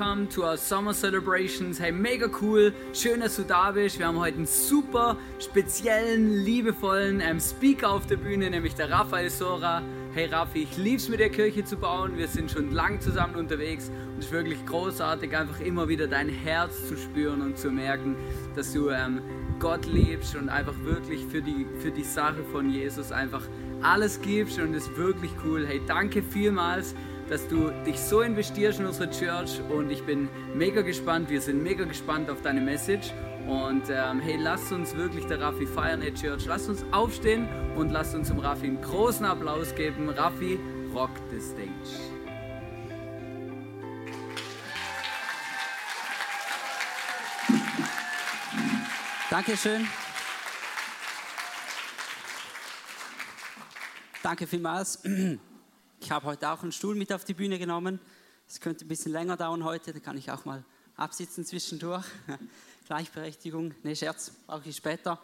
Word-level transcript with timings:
Welcome 0.00 0.26
to 0.28 0.44
our 0.44 0.56
summer 0.56 0.94
celebrations. 0.94 1.78
Hey, 1.78 1.90
mega 1.92 2.26
cool. 2.40 2.72
Schön, 2.94 3.20
dass 3.20 3.36
du 3.36 3.42
da 3.42 3.70
bist. 3.70 3.98
Wir 3.98 4.06
haben 4.06 4.18
heute 4.18 4.38
einen 4.38 4.46
super 4.46 5.18
speziellen, 5.38 6.42
liebevollen 6.42 7.20
ähm, 7.20 7.38
Speaker 7.38 7.90
auf 7.90 8.06
der 8.06 8.16
Bühne, 8.16 8.48
nämlich 8.48 8.74
der 8.74 8.90
Raphael 8.90 9.28
Sora. 9.28 9.82
Hey 10.14 10.26
Raffi, 10.26 10.62
ich 10.62 10.76
lieb's 10.78 11.10
mit 11.10 11.20
der 11.20 11.28
Kirche 11.28 11.64
zu 11.64 11.76
bauen. 11.76 12.16
Wir 12.16 12.28
sind 12.28 12.50
schon 12.50 12.72
lang 12.72 13.00
zusammen 13.02 13.36
unterwegs 13.36 13.90
und 13.90 14.20
es 14.20 14.26
ist 14.26 14.32
wirklich 14.32 14.64
großartig, 14.64 15.36
einfach 15.36 15.60
immer 15.60 15.86
wieder 15.88 16.06
dein 16.06 16.30
Herz 16.30 16.88
zu 16.88 16.96
spüren 16.96 17.42
und 17.42 17.58
zu 17.58 17.70
merken, 17.70 18.16
dass 18.56 18.72
du 18.72 18.88
ähm, 18.88 19.20
Gott 19.58 19.84
liebst 19.84 20.34
und 20.34 20.48
einfach 20.48 20.74
wirklich 20.82 21.26
für 21.26 21.42
die, 21.42 21.66
für 21.78 21.90
die 21.90 22.04
Sache 22.04 22.42
von 22.50 22.70
Jesus 22.70 23.12
einfach 23.12 23.42
alles 23.82 24.20
gibst 24.22 24.58
und 24.58 24.74
es 24.74 24.84
ist 24.84 24.96
wirklich 24.96 25.32
cool. 25.44 25.66
Hey, 25.66 25.80
danke 25.86 26.22
vielmals 26.22 26.94
dass 27.30 27.46
du 27.46 27.70
dich 27.86 27.98
so 27.98 28.22
investierst 28.22 28.80
in 28.80 28.86
unsere 28.86 29.08
Church 29.08 29.60
und 29.70 29.88
ich 29.90 30.04
bin 30.04 30.28
mega 30.52 30.82
gespannt. 30.82 31.30
Wir 31.30 31.40
sind 31.40 31.62
mega 31.62 31.84
gespannt 31.84 32.28
auf 32.28 32.42
deine 32.42 32.60
Message. 32.60 33.12
Und 33.46 33.84
ähm, 33.88 34.20
hey, 34.20 34.36
lass 34.36 34.70
uns 34.72 34.96
wirklich 34.96 35.26
der 35.26 35.40
Raffi 35.40 35.64
feiern, 35.64 36.02
hey 36.02 36.12
Church. 36.12 36.44
Lass 36.46 36.68
uns 36.68 36.84
aufstehen 36.90 37.48
und 37.76 37.90
lass 37.90 38.14
uns 38.16 38.28
dem 38.28 38.40
Raffi 38.40 38.66
einen 38.66 38.82
großen 38.82 39.24
Applaus 39.24 39.74
geben. 39.76 40.08
Raffi, 40.10 40.58
rock 40.92 41.10
the 41.30 41.40
stage. 41.40 41.70
Dankeschön. 49.30 49.86
Danke 54.22 54.48
vielmals. 54.48 55.02
Ich 56.02 56.10
habe 56.10 56.26
heute 56.26 56.48
auch 56.50 56.62
einen 56.62 56.72
Stuhl 56.72 56.94
mit 56.94 57.12
auf 57.12 57.24
die 57.24 57.34
Bühne 57.34 57.58
genommen. 57.58 58.00
Es 58.48 58.58
könnte 58.58 58.86
ein 58.86 58.88
bisschen 58.88 59.12
länger 59.12 59.36
dauern 59.36 59.64
heute, 59.64 59.92
da 59.92 60.00
kann 60.00 60.16
ich 60.16 60.30
auch 60.30 60.46
mal 60.46 60.64
absitzen 60.96 61.44
zwischendurch. 61.44 62.06
Gleichberechtigung, 62.86 63.74
ne 63.82 63.94
Scherz, 63.94 64.32
brauche 64.46 64.68
ich 64.68 64.76
später. 64.76 65.20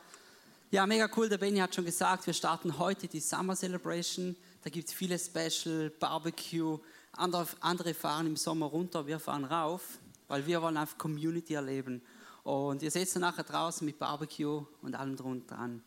Ja, 0.71 0.87
mega 0.87 1.09
cool, 1.17 1.31
der 1.31 1.39
Benny 1.39 1.59
hat 1.59 1.75
schon 1.75 1.87
gesagt, 1.87 2.27
wir 2.27 2.35
starten 2.35 2.79
heute 2.79 3.09
die 3.09 3.21
Summer 3.21 3.57
Celebration. 3.57 4.37
Da 4.63 4.71
gibt 4.71 4.89
es 4.89 4.95
viele 4.95 5.19
Special, 5.19 5.91
Barbecue, 5.91 6.79
andere, 7.13 7.47
andere 7.61 7.95
fahren 7.95 8.27
im 8.27 8.37
Sommer 8.37 8.67
runter, 8.67 9.07
wir 9.07 9.19
fahren 9.19 9.45
rauf, 9.45 9.99
weil 10.29 10.47
wir 10.47 10.61
wollen 10.61 10.77
einfach 10.77 10.99
Community 10.99 11.55
erleben. 11.55 12.03
Und 12.45 12.83
ihr 12.83 12.91
seht 12.91 13.09
es 13.09 13.15
nachher 13.17 13.45
draußen 13.45 13.85
mit 13.85 13.99
Barbecue 13.99 14.65
und 14.83 14.95
allem 14.95 15.17
drum 15.17 15.33
und 15.33 15.51
dran. 15.51 15.83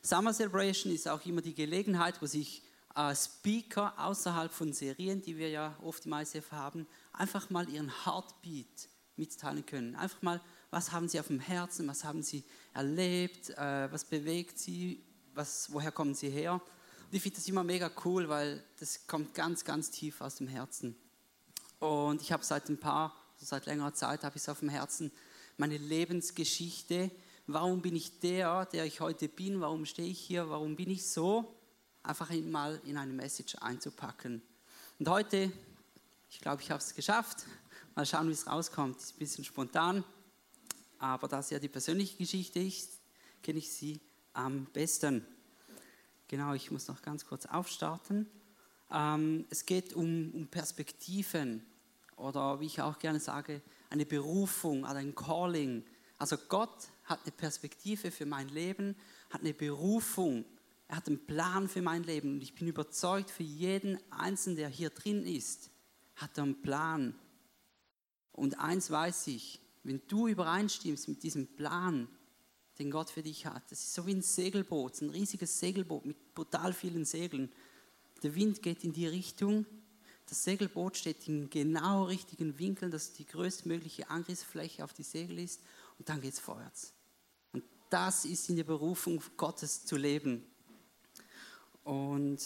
Summer 0.00 0.32
Celebration 0.32 0.92
ist 0.92 1.08
auch 1.08 1.26
immer 1.26 1.42
die 1.42 1.54
Gelegenheit, 1.54 2.22
wo 2.22 2.26
sich 2.26 2.62
Speaker 3.14 3.94
außerhalb 3.96 4.52
von 4.52 4.72
Serien, 4.72 5.22
die 5.22 5.36
wir 5.36 5.50
ja 5.50 5.76
oft 5.82 6.06
im 6.06 6.12
ICF 6.12 6.50
haben, 6.50 6.86
einfach 7.12 7.48
mal 7.50 7.68
ihren 7.68 7.92
Heartbeat 8.04 8.88
mitteilen 9.16 9.64
können. 9.64 9.94
Einfach 9.94 10.22
mal, 10.22 10.40
was 10.70 10.92
haben 10.92 11.08
sie 11.08 11.20
auf 11.20 11.28
dem 11.28 11.40
Herzen, 11.40 11.86
was 11.86 12.04
haben 12.04 12.22
sie 12.22 12.44
erlebt, 12.74 13.50
äh, 13.50 13.92
was 13.92 14.04
bewegt 14.04 14.58
sie, 14.58 15.04
was, 15.34 15.72
woher 15.72 15.92
kommen 15.92 16.14
sie 16.14 16.28
her. 16.28 16.54
Und 16.54 17.14
ich 17.14 17.22
finde 17.22 17.36
das 17.36 17.48
immer 17.48 17.64
mega 17.64 17.90
cool, 18.04 18.28
weil 18.28 18.64
das 18.78 19.06
kommt 19.06 19.32
ganz, 19.32 19.64
ganz 19.64 19.90
tief 19.90 20.20
aus 20.20 20.36
dem 20.36 20.48
Herzen. 20.48 20.96
Und 21.78 22.20
ich 22.20 22.32
habe 22.32 22.44
seit 22.44 22.68
ein 22.68 22.78
paar, 22.78 23.14
also 23.34 23.46
seit 23.46 23.66
längerer 23.66 23.94
Zeit, 23.94 24.24
habe 24.24 24.36
ich 24.36 24.42
es 24.42 24.48
auf 24.48 24.58
dem 24.58 24.68
Herzen, 24.68 25.12
meine 25.56 25.78
Lebensgeschichte. 25.78 27.10
Warum 27.46 27.80
bin 27.80 27.96
ich 27.96 28.20
der, 28.20 28.66
der 28.66 28.84
ich 28.84 29.00
heute 29.00 29.28
bin? 29.28 29.60
Warum 29.60 29.84
stehe 29.86 30.08
ich 30.08 30.18
hier? 30.18 30.50
Warum 30.50 30.76
bin 30.76 30.90
ich 30.90 31.08
so? 31.08 31.57
Einfach 32.02 32.30
mal 32.30 32.80
in 32.84 32.96
eine 32.96 33.12
Message 33.12 33.56
einzupacken. 33.56 34.42
Und 34.98 35.08
heute, 35.08 35.52
ich 36.30 36.40
glaube, 36.40 36.62
ich 36.62 36.70
habe 36.70 36.82
es 36.82 36.94
geschafft. 36.94 37.44
Mal 37.94 38.06
schauen, 38.06 38.28
wie 38.28 38.32
es 38.32 38.46
rauskommt. 38.46 38.96
Ist 38.96 39.14
ein 39.14 39.18
bisschen 39.18 39.44
spontan, 39.44 40.04
aber 40.98 41.28
da 41.28 41.40
es 41.40 41.50
ja 41.50 41.58
die 41.58 41.68
persönliche 41.68 42.16
Geschichte 42.16 42.60
ist, 42.60 43.00
kenne 43.42 43.58
ich 43.58 43.72
sie 43.72 44.00
am 44.32 44.66
besten. 44.66 45.26
Genau, 46.28 46.54
ich 46.54 46.70
muss 46.70 46.88
noch 46.88 47.02
ganz 47.02 47.26
kurz 47.26 47.46
aufstarten. 47.46 48.28
Ähm, 48.90 49.46
es 49.50 49.66
geht 49.66 49.92
um, 49.94 50.30
um 50.32 50.46
Perspektiven 50.48 51.64
oder 52.16 52.60
wie 52.60 52.66
ich 52.66 52.80
auch 52.80 52.98
gerne 52.98 53.20
sage, 53.20 53.62
eine 53.90 54.04
Berufung, 54.04 54.84
also 54.84 54.98
ein 54.98 55.14
Calling. 55.14 55.84
Also 56.18 56.36
Gott 56.36 56.88
hat 57.04 57.20
eine 57.22 57.32
Perspektive 57.32 58.10
für 58.10 58.26
mein 58.26 58.48
Leben, 58.48 58.96
hat 59.30 59.40
eine 59.40 59.54
Berufung 59.54 60.44
er 60.88 60.96
hat 60.96 61.06
einen 61.06 61.24
Plan 61.26 61.68
für 61.68 61.82
mein 61.82 62.02
Leben 62.02 62.32
und 62.32 62.42
ich 62.42 62.54
bin 62.54 62.66
überzeugt, 62.66 63.30
für 63.30 63.42
jeden 63.42 63.98
Einzelnen, 64.10 64.56
der 64.56 64.68
hier 64.68 64.90
drin 64.90 65.24
ist, 65.26 65.70
hat 66.16 66.36
er 66.38 66.44
einen 66.44 66.62
Plan. 66.62 67.14
Und 68.32 68.58
eins 68.58 68.90
weiß 68.90 69.26
ich, 69.28 69.60
wenn 69.84 70.00
du 70.08 70.28
übereinstimmst 70.28 71.08
mit 71.08 71.22
diesem 71.22 71.46
Plan, 71.46 72.08
den 72.78 72.90
Gott 72.90 73.10
für 73.10 73.22
dich 73.22 73.44
hat, 73.46 73.70
das 73.70 73.80
ist 73.80 73.94
so 73.94 74.06
wie 74.06 74.14
ein 74.14 74.22
Segelboot, 74.22 75.02
ein 75.02 75.10
riesiges 75.10 75.58
Segelboot 75.58 76.06
mit 76.06 76.34
brutal 76.34 76.72
vielen 76.72 77.04
Segeln. 77.04 77.52
Der 78.22 78.34
Wind 78.34 78.62
geht 78.62 78.82
in 78.82 78.92
die 78.92 79.06
Richtung, 79.06 79.66
das 80.26 80.44
Segelboot 80.44 80.96
steht 80.96 81.26
im 81.28 81.50
genau 81.50 82.04
richtigen 82.04 82.58
Winkel, 82.58 82.90
dass 82.90 83.12
die 83.12 83.26
größtmögliche 83.26 84.08
Angriffsfläche 84.10 84.84
auf 84.84 84.92
die 84.92 85.02
Segel 85.02 85.38
ist 85.38 85.60
und 85.98 86.08
dann 86.08 86.20
geht 86.20 86.34
es 86.34 86.40
vorwärts. 86.40 86.92
Und 87.52 87.64
das 87.90 88.24
ist 88.24 88.48
in 88.48 88.56
der 88.56 88.64
Berufung 88.64 89.22
Gottes 89.36 89.84
zu 89.84 89.96
leben. 89.96 90.44
Und 91.88 92.38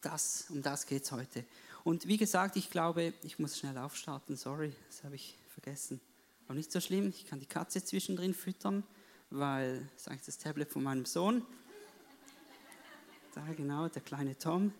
das, 0.00 0.46
um 0.50 0.62
das 0.62 0.86
geht 0.86 1.04
es 1.04 1.12
heute. 1.12 1.44
Und 1.84 2.08
wie 2.08 2.16
gesagt, 2.16 2.56
ich 2.56 2.70
glaube, 2.72 3.12
ich 3.22 3.38
muss 3.38 3.56
schnell 3.56 3.78
aufstarten. 3.78 4.34
Sorry, 4.34 4.74
das 4.88 5.04
habe 5.04 5.14
ich 5.14 5.38
vergessen. 5.48 6.00
Aber 6.46 6.56
nicht 6.56 6.72
so 6.72 6.80
schlimm, 6.80 7.10
ich 7.10 7.24
kann 7.24 7.38
die 7.38 7.46
Katze 7.46 7.84
zwischendrin 7.84 8.34
füttern, 8.34 8.82
weil 9.30 9.88
das 9.94 10.08
eigentlich 10.08 10.26
das 10.26 10.38
Tablet 10.38 10.72
von 10.72 10.82
meinem 10.82 11.04
Sohn. 11.04 11.46
Da 13.32 13.46
genau, 13.52 13.86
der 13.86 14.02
kleine 14.02 14.36
Tom. 14.36 14.72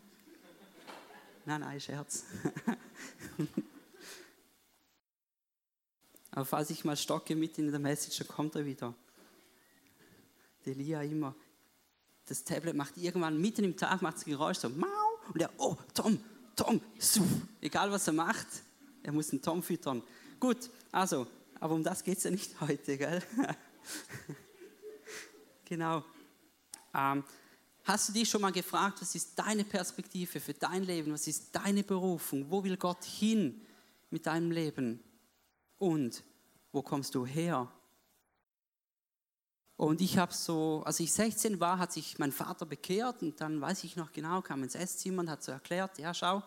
Nein, 1.44 1.60
nein, 1.60 1.80
Scherz. 1.80 2.24
Aber 6.32 6.44
falls 6.44 6.70
ich 6.70 6.84
mal 6.84 6.96
stocke 6.96 7.36
mitten 7.36 7.66
in 7.66 7.70
der 7.70 7.78
Message, 7.78 8.18
dann 8.18 8.26
kommt 8.26 8.56
er 8.56 8.66
wieder. 8.66 8.92
Der 10.66 10.74
Lia 10.74 11.00
immer 11.02 11.36
das 12.32 12.44
Tablet 12.44 12.74
macht 12.74 12.96
irgendwann 12.96 13.38
mitten 13.38 13.62
im 13.62 13.76
Tag 13.76 14.00
macht 14.00 14.16
das 14.16 14.24
Geräusch 14.24 14.56
so 14.56 14.70
mau 14.70 14.86
und 15.32 15.40
er, 15.40 15.50
oh, 15.58 15.76
Tom, 15.92 16.18
Tom, 16.56 16.80
so, 16.98 17.22
egal 17.60 17.90
was 17.90 18.06
er 18.06 18.14
macht, 18.14 18.46
er 19.02 19.12
muss 19.12 19.30
einen 19.30 19.42
Tom 19.42 19.62
füttern. 19.62 20.02
Gut, 20.40 20.70
also, 20.90 21.26
aber 21.60 21.74
um 21.74 21.82
das 21.82 22.02
geht 22.02 22.16
es 22.16 22.24
ja 22.24 22.30
nicht 22.30 22.58
heute, 22.60 22.96
gell? 22.96 23.22
genau. 25.66 26.02
Ähm, 26.94 27.22
hast 27.84 28.08
du 28.08 28.12
dich 28.14 28.28
schon 28.28 28.40
mal 28.40 28.52
gefragt, 28.52 29.02
was 29.02 29.14
ist 29.14 29.38
deine 29.38 29.64
Perspektive 29.64 30.40
für 30.40 30.54
dein 30.54 30.84
Leben? 30.84 31.12
Was 31.12 31.26
ist 31.26 31.54
deine 31.54 31.82
Berufung? 31.82 32.50
Wo 32.50 32.64
will 32.64 32.78
Gott 32.78 33.04
hin 33.04 33.60
mit 34.10 34.26
deinem 34.26 34.50
Leben? 34.50 35.00
Und 35.78 36.22
wo 36.72 36.80
kommst 36.80 37.14
du 37.14 37.26
her? 37.26 37.70
Und 39.76 40.00
ich 40.00 40.18
habe 40.18 40.32
so, 40.32 40.82
als 40.84 41.00
ich 41.00 41.12
16 41.12 41.58
war, 41.58 41.78
hat 41.78 41.92
sich 41.92 42.18
mein 42.18 42.32
Vater 42.32 42.66
bekehrt 42.66 43.22
und 43.22 43.40
dann 43.40 43.60
weiß 43.60 43.84
ich 43.84 43.96
noch 43.96 44.12
genau, 44.12 44.42
kam 44.42 44.62
ins 44.62 44.74
Esszimmer 44.74 45.20
und 45.22 45.30
hat 45.30 45.42
so 45.42 45.52
erklärt, 45.52 45.98
ja 45.98 46.14
schau, 46.14 46.42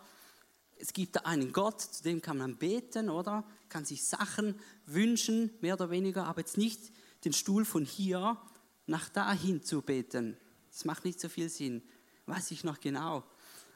es 0.78 0.94
gibt 0.94 1.16
da 1.16 1.22
einen 1.22 1.52
Gott, 1.52 1.82
zu 1.82 2.04
dem 2.04 2.22
kann 2.22 2.38
man 2.38 2.58
beten, 2.58 3.10
oder? 3.10 3.44
Kann 3.70 3.86
sich 3.86 4.04
Sachen 4.04 4.60
wünschen, 4.86 5.52
mehr 5.62 5.76
oder 5.76 5.90
weniger, 5.90 6.26
aber 6.26 6.42
jetzt 6.42 6.58
nicht 6.58 6.92
den 7.24 7.34
Stuhl 7.34 7.66
von 7.66 7.86
hier 7.86 8.38
nach 8.86 9.10
dahin 9.10 9.64
zu 9.64 9.82
beten. 9.82 10.38
Das 10.72 10.86
macht 10.86 11.06
nicht 11.06 11.20
so 11.20 11.30
viel 11.30 11.50
Sinn. 11.50 11.82
Weiß 12.26 12.52
ich 12.52 12.64
noch 12.64 12.80
genau. 12.80 13.24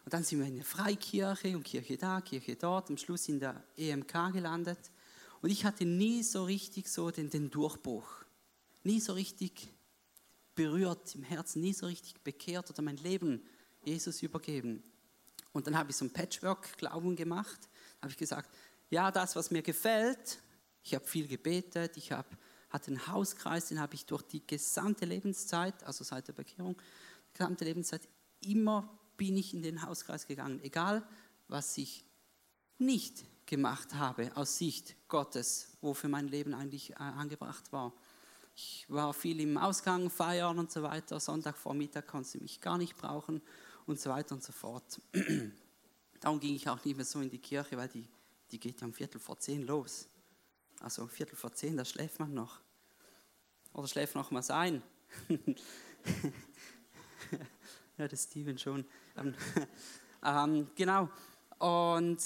Und 0.06 0.13
dann 0.13 0.24
sind 0.24 0.40
wir 0.40 0.48
in 0.48 0.56
der 0.56 0.66
Freikirche 0.66 1.56
und 1.56 1.63
Kirche 1.63 1.98
da, 1.98 2.22
Kirche 2.22 2.56
dort, 2.56 2.90
am 2.90 2.98
Schluss 2.98 3.30
in 3.30 3.40
der 3.40 3.63
EMK 3.78 4.34
gelandet. 4.34 4.80
Und 5.42 5.50
ich 5.50 5.66
hatte 5.66 5.86
nie 5.86 6.24
so 6.24 6.44
richtig 6.44 6.88
so 6.90 7.12
den, 7.12 7.30
den 7.30 7.50
Durchbruch. 7.50 8.19
Nie 8.83 8.99
so 8.99 9.13
richtig 9.13 9.71
berührt 10.55 11.15
im 11.15 11.23
Herzen, 11.23 11.61
nie 11.61 11.73
so 11.73 11.85
richtig 11.85 12.21
bekehrt 12.21 12.69
oder 12.69 12.81
mein 12.81 12.97
Leben 12.97 13.41
Jesus 13.83 14.21
übergeben. 14.21 14.83
Und 15.51 15.67
dann 15.67 15.77
habe 15.77 15.91
ich 15.91 15.97
so 15.97 16.05
ein 16.05 16.11
Patchwork-Glauben 16.11 17.15
gemacht. 17.15 17.69
Habe 18.01 18.11
ich 18.11 18.17
gesagt, 18.17 18.49
ja, 18.89 19.11
das, 19.11 19.35
was 19.35 19.51
mir 19.51 19.61
gefällt, 19.61 20.39
ich 20.83 20.95
habe 20.95 21.05
viel 21.05 21.27
gebetet, 21.27 21.97
ich 21.97 22.11
habe, 22.11 22.29
hatte 22.69 22.87
einen 22.87 23.07
Hauskreis, 23.07 23.67
den 23.67 23.79
habe 23.79 23.95
ich 23.95 24.05
durch 24.05 24.23
die 24.23 24.45
gesamte 24.45 25.05
Lebenszeit, 25.05 25.83
also 25.83 26.03
seit 26.03 26.27
der 26.27 26.33
Bekehrung, 26.33 26.75
die 27.29 27.37
gesamte 27.37 27.65
Lebenszeit, 27.65 28.07
immer 28.41 28.97
bin 29.17 29.37
ich 29.37 29.53
in 29.53 29.61
den 29.61 29.81
Hauskreis 29.81 30.27
gegangen, 30.27 30.59
egal 30.63 31.07
was 31.47 31.77
ich 31.77 32.05
nicht 32.77 33.25
gemacht 33.45 33.95
habe 33.95 34.31
aus 34.35 34.57
Sicht 34.57 34.95
Gottes, 35.07 35.77
wofür 35.81 36.09
mein 36.09 36.27
Leben 36.27 36.53
eigentlich 36.53 36.91
äh, 36.91 36.95
angebracht 36.95 37.71
war. 37.71 37.93
Ich 38.61 38.85
war 38.89 39.13
viel 39.13 39.39
im 39.39 39.57
Ausgang, 39.57 40.09
feiern 40.09 40.59
und 40.59 40.69
so 40.69 40.83
weiter. 40.83 41.17
Sonntagvormittag 41.21 42.06
konnte 42.06 42.35
ich 42.35 42.41
mich 42.41 42.59
gar 42.59 42.77
nicht 42.77 42.97
brauchen 42.97 43.41
und 43.85 43.97
so 44.01 44.09
weiter 44.09 44.35
und 44.35 44.44
so 44.44 44.51
fort. 44.51 45.00
Darum 46.19 46.41
ging 46.41 46.56
ich 46.56 46.67
auch 46.67 46.83
nicht 46.83 46.97
mehr 46.97 47.06
so 47.06 47.21
in 47.21 47.29
die 47.29 47.38
Kirche, 47.38 47.77
weil 47.77 47.88
die, 47.88 48.06
die 48.51 48.59
geht 48.59 48.81
ja 48.81 48.88
um 48.88 48.94
Viertel 48.94 49.21
vor 49.21 49.39
zehn 49.39 49.65
los. 49.65 50.09
Also 50.81 51.07
Viertel 51.07 51.38
vor 51.38 51.53
zehn, 51.53 51.77
da 51.77 51.85
schläft 51.85 52.19
man 52.19 52.33
noch. 52.33 52.59
Oder 53.71 53.88
schläft 53.88 54.15
noch 54.15 54.29
mal 54.29 54.44
ein. 54.50 54.83
ja, 57.97 58.09
das 58.09 58.23
Steven 58.23 58.57
schon. 58.57 58.83
Ähm, 59.15 59.35
ähm, 60.25 60.69
genau. 60.75 61.07
Und 61.59 62.21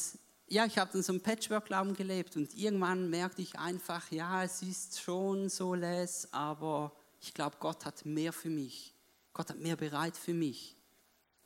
ja, 0.47 0.65
ich 0.65 0.77
habe 0.77 0.91
dann 0.91 1.03
so 1.03 1.13
ein 1.13 1.21
Patchwork-Glauben 1.21 1.93
gelebt 1.95 2.35
und 2.35 2.53
irgendwann 2.55 3.09
merkte 3.09 3.41
ich 3.41 3.57
einfach, 3.57 4.11
ja, 4.11 4.43
es 4.43 4.61
ist 4.61 5.01
schon 5.01 5.49
so 5.49 5.73
les, 5.73 6.27
aber 6.31 6.91
ich 7.21 7.33
glaube, 7.33 7.55
Gott 7.59 7.85
hat 7.85 8.05
mehr 8.05 8.33
für 8.33 8.49
mich. 8.49 8.93
Gott 9.33 9.49
hat 9.49 9.59
mehr 9.59 9.75
bereit 9.75 10.15
für 10.15 10.33
mich. 10.33 10.75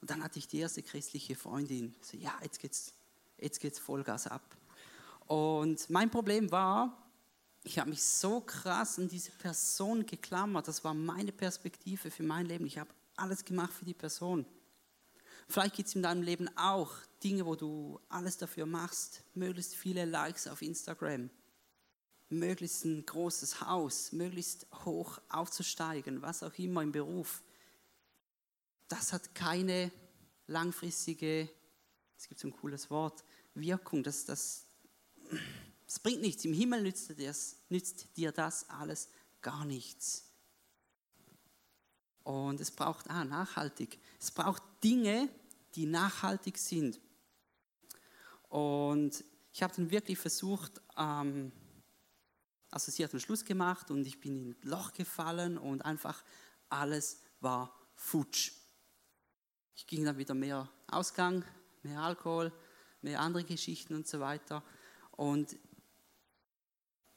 Und 0.02 0.10
dann 0.10 0.24
hatte 0.24 0.40
ich 0.40 0.48
die 0.48 0.60
erste 0.60 0.84
christliche 0.84 1.36
Freundin. 1.36 1.96
So, 2.02 2.18
ja, 2.18 2.34
jetzt 2.44 2.60
geht's, 2.60 2.94
jetzt 3.38 3.60
geht's 3.60 3.80
Vollgas 3.80 4.28
ab. 4.28 4.44
Und 5.28 5.90
mein 5.90 6.10
Problem 6.10 6.52
war, 6.52 6.98
ich 7.64 7.80
habe 7.80 7.90
mich 7.90 8.02
so 8.02 8.42
krass 8.42 8.98
an 8.98 9.10
diese 9.10 9.32
Person 9.32 10.06
geklammert. 10.06 10.68
Das 10.68 10.84
war 10.84 10.94
meine 10.94 11.32
Perspektive 11.32 12.12
für 12.12 12.24
mein 12.24 12.46
Leben. 12.46 12.66
Ich 12.66 12.78
habe 12.78 12.90
alles 13.16 13.44
gemacht 13.44 13.74
für 13.74 13.86
die 13.86 13.94
Person. 13.94 14.46
Vielleicht 15.50 15.76
gibt 15.76 15.90
es 15.90 15.96
in 15.96 16.04
deinem 16.04 16.22
Leben 16.22 16.50
auch 16.58 16.94
Dinge, 17.24 17.46
wo 17.46 17.56
du 17.56 18.00
alles 18.10 18.38
dafür 18.38 18.66
machst, 18.66 19.24
möglichst 19.34 19.75
viele 19.75 20.06
Likes 20.06 20.48
auf 20.48 20.62
Instagram, 20.62 21.30
möglichst 22.30 22.86
ein 22.86 23.06
großes 23.06 23.62
Haus, 23.62 24.12
möglichst 24.12 24.68
hoch 24.86 25.19
aufzusteigen, 25.30 26.22
was 26.22 26.44
auch 26.44 26.54
immer 26.58 26.84
im 26.84 26.92
Beruf 26.92 27.42
das 28.88 29.14
hat 29.14 29.36
keine 29.36 29.92
langfristige, 30.48 31.50
es 32.18 32.28
gibt 32.28 32.40
so 32.40 32.48
ein 32.48 32.54
cooles 32.54 32.90
Wort, 32.90 33.24
Wirkung. 33.54 34.04
Das, 34.04 34.25
das, 34.25 34.68
das 35.86 36.00
bringt 36.00 36.22
nichts. 36.22 36.46
Im 36.46 36.54
Himmel 36.54 36.84
nützt 36.84 37.10
dir, 37.10 37.28
das, 37.28 37.58
nützt 37.69 38.18
dir 38.18 38.31
das 38.31 38.69
alles 38.69 39.10
gar 39.42 39.66
nichts. 39.66 40.24
Und 42.24 42.60
es 42.60 42.72
braucht 42.72 43.10
ah, 43.10 43.24
nachhaltig. 43.24 44.00
Es 44.19 44.31
braucht 44.31 44.62
Dinge, 44.84 45.30
die 45.75 45.86
nachhaltig 45.86 46.58
sind. 46.58 47.00
Und 48.50 49.24
ich 49.54 49.64
habe 49.64 49.74
dann 49.76 49.92
wirklich 49.92 50.18
versucht, 50.18 50.82
ähm, 50.98 51.52
also 52.70 52.92
sie 52.92 53.04
hat 53.04 53.12
einen 53.12 53.22
Schluss 53.22 53.46
gemacht 53.46 53.92
und 53.92 54.06
ich 54.06 54.20
bin 54.20 54.38
in 54.38 54.50
ein 54.52 54.56
Loch 54.62 54.94
gefallen 54.94 55.58
und 55.58 55.84
einfach 55.84 56.24
alles 56.70 57.22
war 57.40 57.74
futsch. 57.96 58.52
Ich 59.76 59.88
ging 59.88 60.06
dann 60.06 60.18
wieder 60.18 60.34
mehr 60.34 60.70
Ausgang, 60.88 61.44
mehr 61.84 62.02
Alkohol, 62.02 62.52
mehr 63.02 63.20
andere 63.20 63.44
Geschichten 63.44 63.94
und 63.96 64.08
so 64.08 64.20
weiter. 64.20 64.64
Und 65.12 65.56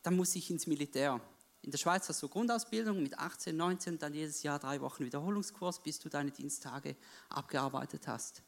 dann 0.03 0.17
muss 0.17 0.35
ich 0.35 0.50
ins 0.50 0.67
Militär. 0.67 1.21
In 1.62 1.71
der 1.71 1.79
Schweiz 1.79 2.09
hast 2.09 2.23
du 2.23 2.29
Grundausbildung 2.29 3.03
mit 3.03 3.19
18, 3.19 3.55
19, 3.55 3.99
dann 3.99 4.15
jedes 4.15 4.43
Jahr 4.43 4.59
drei 4.59 4.81
Wochen 4.81 5.05
Wiederholungskurs, 5.05 5.83
bis 5.83 5.99
du 5.99 6.09
deine 6.09 6.31
Diensttage 6.31 6.97
abgearbeitet 7.29 8.09
hast. 8.09 8.43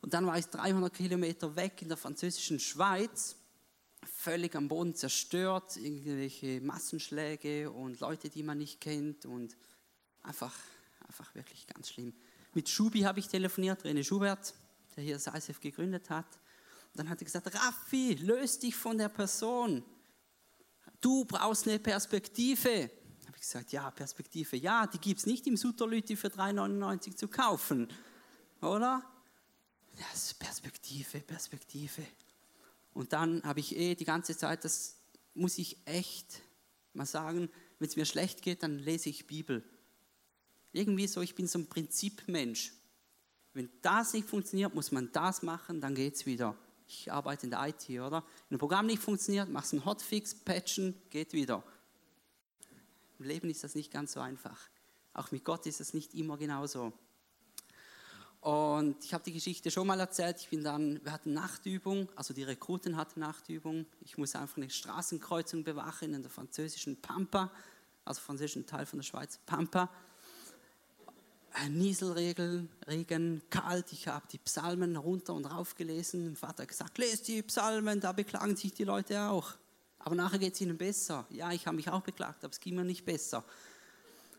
Und 0.00 0.14
dann 0.14 0.26
war 0.26 0.38
ich 0.38 0.46
300 0.46 0.92
Kilometer 0.92 1.54
weg 1.56 1.82
in 1.82 1.88
der 1.88 1.96
französischen 1.96 2.60
Schweiz, 2.60 3.36
völlig 4.04 4.54
am 4.54 4.68
Boden 4.68 4.94
zerstört, 4.94 5.76
irgendwelche 5.76 6.60
Massenschläge 6.60 7.70
und 7.70 8.00
Leute, 8.00 8.28
die 8.28 8.42
man 8.42 8.58
nicht 8.58 8.80
kennt 8.80 9.26
und 9.26 9.56
einfach, 10.22 10.54
einfach 11.06 11.34
wirklich 11.34 11.66
ganz 11.66 11.90
schlimm. 11.90 12.14
Mit 12.54 12.68
Schubi 12.68 13.00
habe 13.00 13.18
ich 13.18 13.28
telefoniert, 13.28 13.84
René 13.84 14.02
Schubert, 14.02 14.54
der 14.96 15.04
hier 15.04 15.18
das 15.18 15.60
gegründet 15.60 16.08
hat. 16.10 16.26
Und 16.92 17.00
dann 17.00 17.10
hat 17.10 17.20
er 17.20 17.24
gesagt, 17.26 17.54
Raffi, 17.54 18.14
löst 18.14 18.62
dich 18.62 18.74
von 18.74 18.96
der 18.96 19.08
Person. 19.08 19.84
Du 21.00 21.24
brauchst 21.24 21.68
eine 21.68 21.78
Perspektive. 21.78 22.90
Habe 23.26 23.36
ich 23.36 23.42
gesagt, 23.42 23.72
ja, 23.72 23.90
Perspektive, 23.90 24.56
ja, 24.56 24.86
die 24.86 24.98
gibt 24.98 25.20
es 25.20 25.26
nicht 25.26 25.46
im 25.46 25.56
Sutterlüti 25.56 26.16
für 26.16 26.28
3,99 26.28 27.14
zu 27.14 27.28
kaufen. 27.28 27.88
Oder? 28.62 29.02
Ist 30.14 30.38
Perspektive, 30.38 31.20
Perspektive. 31.20 32.02
Und 32.92 33.12
dann 33.12 33.42
habe 33.42 33.60
ich 33.60 33.76
eh 33.76 33.94
die 33.94 34.04
ganze 34.04 34.36
Zeit, 34.36 34.64
das 34.64 34.96
muss 35.34 35.58
ich 35.58 35.76
echt 35.84 36.40
mal 36.94 37.06
sagen, 37.06 37.50
wenn 37.78 37.88
es 37.88 37.96
mir 37.96 38.06
schlecht 38.06 38.42
geht, 38.42 38.62
dann 38.62 38.78
lese 38.78 39.10
ich 39.10 39.26
Bibel. 39.26 39.62
Irgendwie 40.72 41.06
so, 41.06 41.20
ich 41.20 41.34
bin 41.34 41.46
so 41.46 41.58
ein 41.58 41.68
Prinzipmensch. 41.68 42.72
Wenn 43.52 43.70
das 43.82 44.12
nicht 44.12 44.28
funktioniert, 44.28 44.74
muss 44.74 44.92
man 44.92 45.10
das 45.12 45.42
machen, 45.42 45.80
dann 45.80 45.94
geht 45.94 46.14
es 46.14 46.26
wieder. 46.26 46.56
Ich 46.88 47.10
arbeite 47.10 47.46
in 47.46 47.50
der 47.50 47.66
IT, 47.66 47.88
oder? 47.90 48.24
Wenn 48.48 48.56
ein 48.56 48.58
Programm 48.58 48.86
nicht 48.86 49.02
funktioniert, 49.02 49.48
machst 49.48 49.72
du 49.72 49.76
einen 49.76 49.84
Hotfix, 49.84 50.34
patchen, 50.34 50.94
geht 51.10 51.32
wieder. 51.32 51.64
Im 53.18 53.24
Leben 53.24 53.48
ist 53.50 53.64
das 53.64 53.74
nicht 53.74 53.90
ganz 53.90 54.12
so 54.12 54.20
einfach. 54.20 54.68
Auch 55.14 55.30
mit 55.30 55.44
Gott 55.44 55.66
ist 55.66 55.80
es 55.80 55.94
nicht 55.94 56.14
immer 56.14 56.36
genauso. 56.36 56.92
Und 58.40 59.04
ich 59.04 59.12
habe 59.12 59.24
die 59.24 59.32
Geschichte 59.32 59.70
schon 59.70 59.86
mal 59.86 59.98
erzählt. 59.98 60.36
Ich 60.40 60.48
bin 60.48 60.62
dann, 60.62 61.00
wir 61.04 61.12
hatten 61.12 61.32
Nachtübung, 61.32 62.08
also 62.14 62.32
die 62.32 62.44
Rekruten 62.44 62.96
hatten 62.96 63.20
Nachtübung. 63.20 63.86
Ich 64.02 64.18
muss 64.18 64.36
einfach 64.36 64.56
eine 64.56 64.70
Straßenkreuzung 64.70 65.64
bewachen 65.64 66.14
in 66.14 66.22
der 66.22 66.30
französischen 66.30 67.00
Pampa, 67.00 67.50
also 68.04 68.20
französischen 68.20 68.66
Teil 68.66 68.86
von 68.86 69.00
der 69.00 69.04
Schweiz, 69.04 69.38
Pampa. 69.46 69.90
Nieselregen, 71.70 72.68
Regen, 72.86 73.42
kalt. 73.48 73.90
Ich 73.92 74.08
habe 74.08 74.26
die 74.30 74.38
Psalmen 74.38 74.96
runter 74.96 75.32
und 75.32 75.46
rauf 75.46 75.74
gelesen. 75.74 76.26
Mein 76.26 76.36
Vater 76.36 76.62
hat 76.62 76.68
gesagt, 76.68 76.98
lest 76.98 77.28
die 77.28 77.42
Psalmen, 77.42 77.98
da 77.98 78.12
beklagen 78.12 78.56
sich 78.56 78.74
die 78.74 78.84
Leute 78.84 79.22
auch. 79.22 79.54
Aber 79.98 80.14
nachher 80.14 80.38
geht 80.38 80.54
es 80.54 80.60
ihnen 80.60 80.76
besser. 80.76 81.26
Ja, 81.30 81.50
ich 81.52 81.66
habe 81.66 81.76
mich 81.76 81.88
auch 81.88 82.02
beklagt, 82.02 82.44
aber 82.44 82.52
es 82.52 82.60
ging 82.60 82.76
mir 82.76 82.84
nicht 82.84 83.04
besser. 83.04 83.42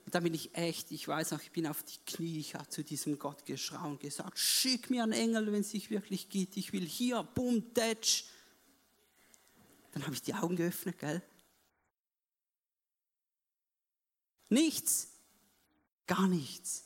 Und 0.08 0.16
da 0.16 0.22
bin 0.22 0.34
ich 0.34 0.56
echt, 0.56 0.90
ich 0.92 1.06
weiß 1.06 1.32
noch, 1.32 1.42
ich 1.42 1.52
bin 1.52 1.68
auf 1.68 1.84
die 1.84 1.98
Knie, 2.06 2.40
ich 2.40 2.56
habe 2.56 2.70
zu 2.70 2.82
diesem 2.82 3.20
Gott 3.20 3.46
geschrien 3.46 3.84
und 3.84 4.00
gesagt, 4.00 4.40
schick 4.40 4.90
mir 4.90 5.04
einen 5.04 5.12
Engel, 5.12 5.52
wenn 5.52 5.60
es 5.60 5.72
sich 5.72 5.90
wirklich 5.90 6.30
geht. 6.30 6.56
Ich 6.56 6.72
will 6.72 6.86
hier, 6.86 7.24
boom, 7.24 7.74
tätsch. 7.74 8.24
Dann 9.92 10.04
habe 10.04 10.14
ich 10.14 10.22
die 10.22 10.34
Augen 10.34 10.56
geöffnet, 10.56 10.98
gell? 10.98 11.22
Nichts. 14.48 15.10
Gar 16.06 16.30
nichts. 16.30 16.86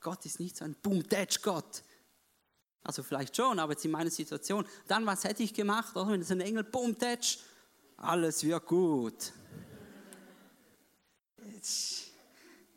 Gott 0.00 0.26
ist 0.26 0.38
nicht 0.38 0.58
so 0.58 0.66
ein 0.66 0.76
Boom-Datch-Gott. 0.82 1.82
Also 2.82 3.02
vielleicht 3.02 3.34
schon, 3.34 3.58
aber 3.58 3.72
jetzt 3.72 3.86
in 3.86 3.90
meiner 3.90 4.10
Situation. 4.10 4.66
Dann, 4.86 5.06
was 5.06 5.24
hätte 5.24 5.42
ich 5.42 5.54
gemacht, 5.54 5.96
oder? 5.96 6.12
wenn 6.12 6.20
es 6.20 6.30
ein 6.30 6.42
Engel, 6.42 6.62
Boom-Datch, 6.62 7.38
alles 7.96 8.44
wird 8.44 8.66
gut. 8.66 9.32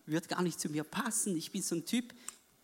Wird 0.05 0.27
gar 0.27 0.41
nicht 0.41 0.59
zu 0.59 0.69
mir 0.69 0.83
passen. 0.83 1.37
Ich 1.37 1.51
bin 1.51 1.61
so 1.61 1.75
ein 1.75 1.85
Typ, 1.85 2.13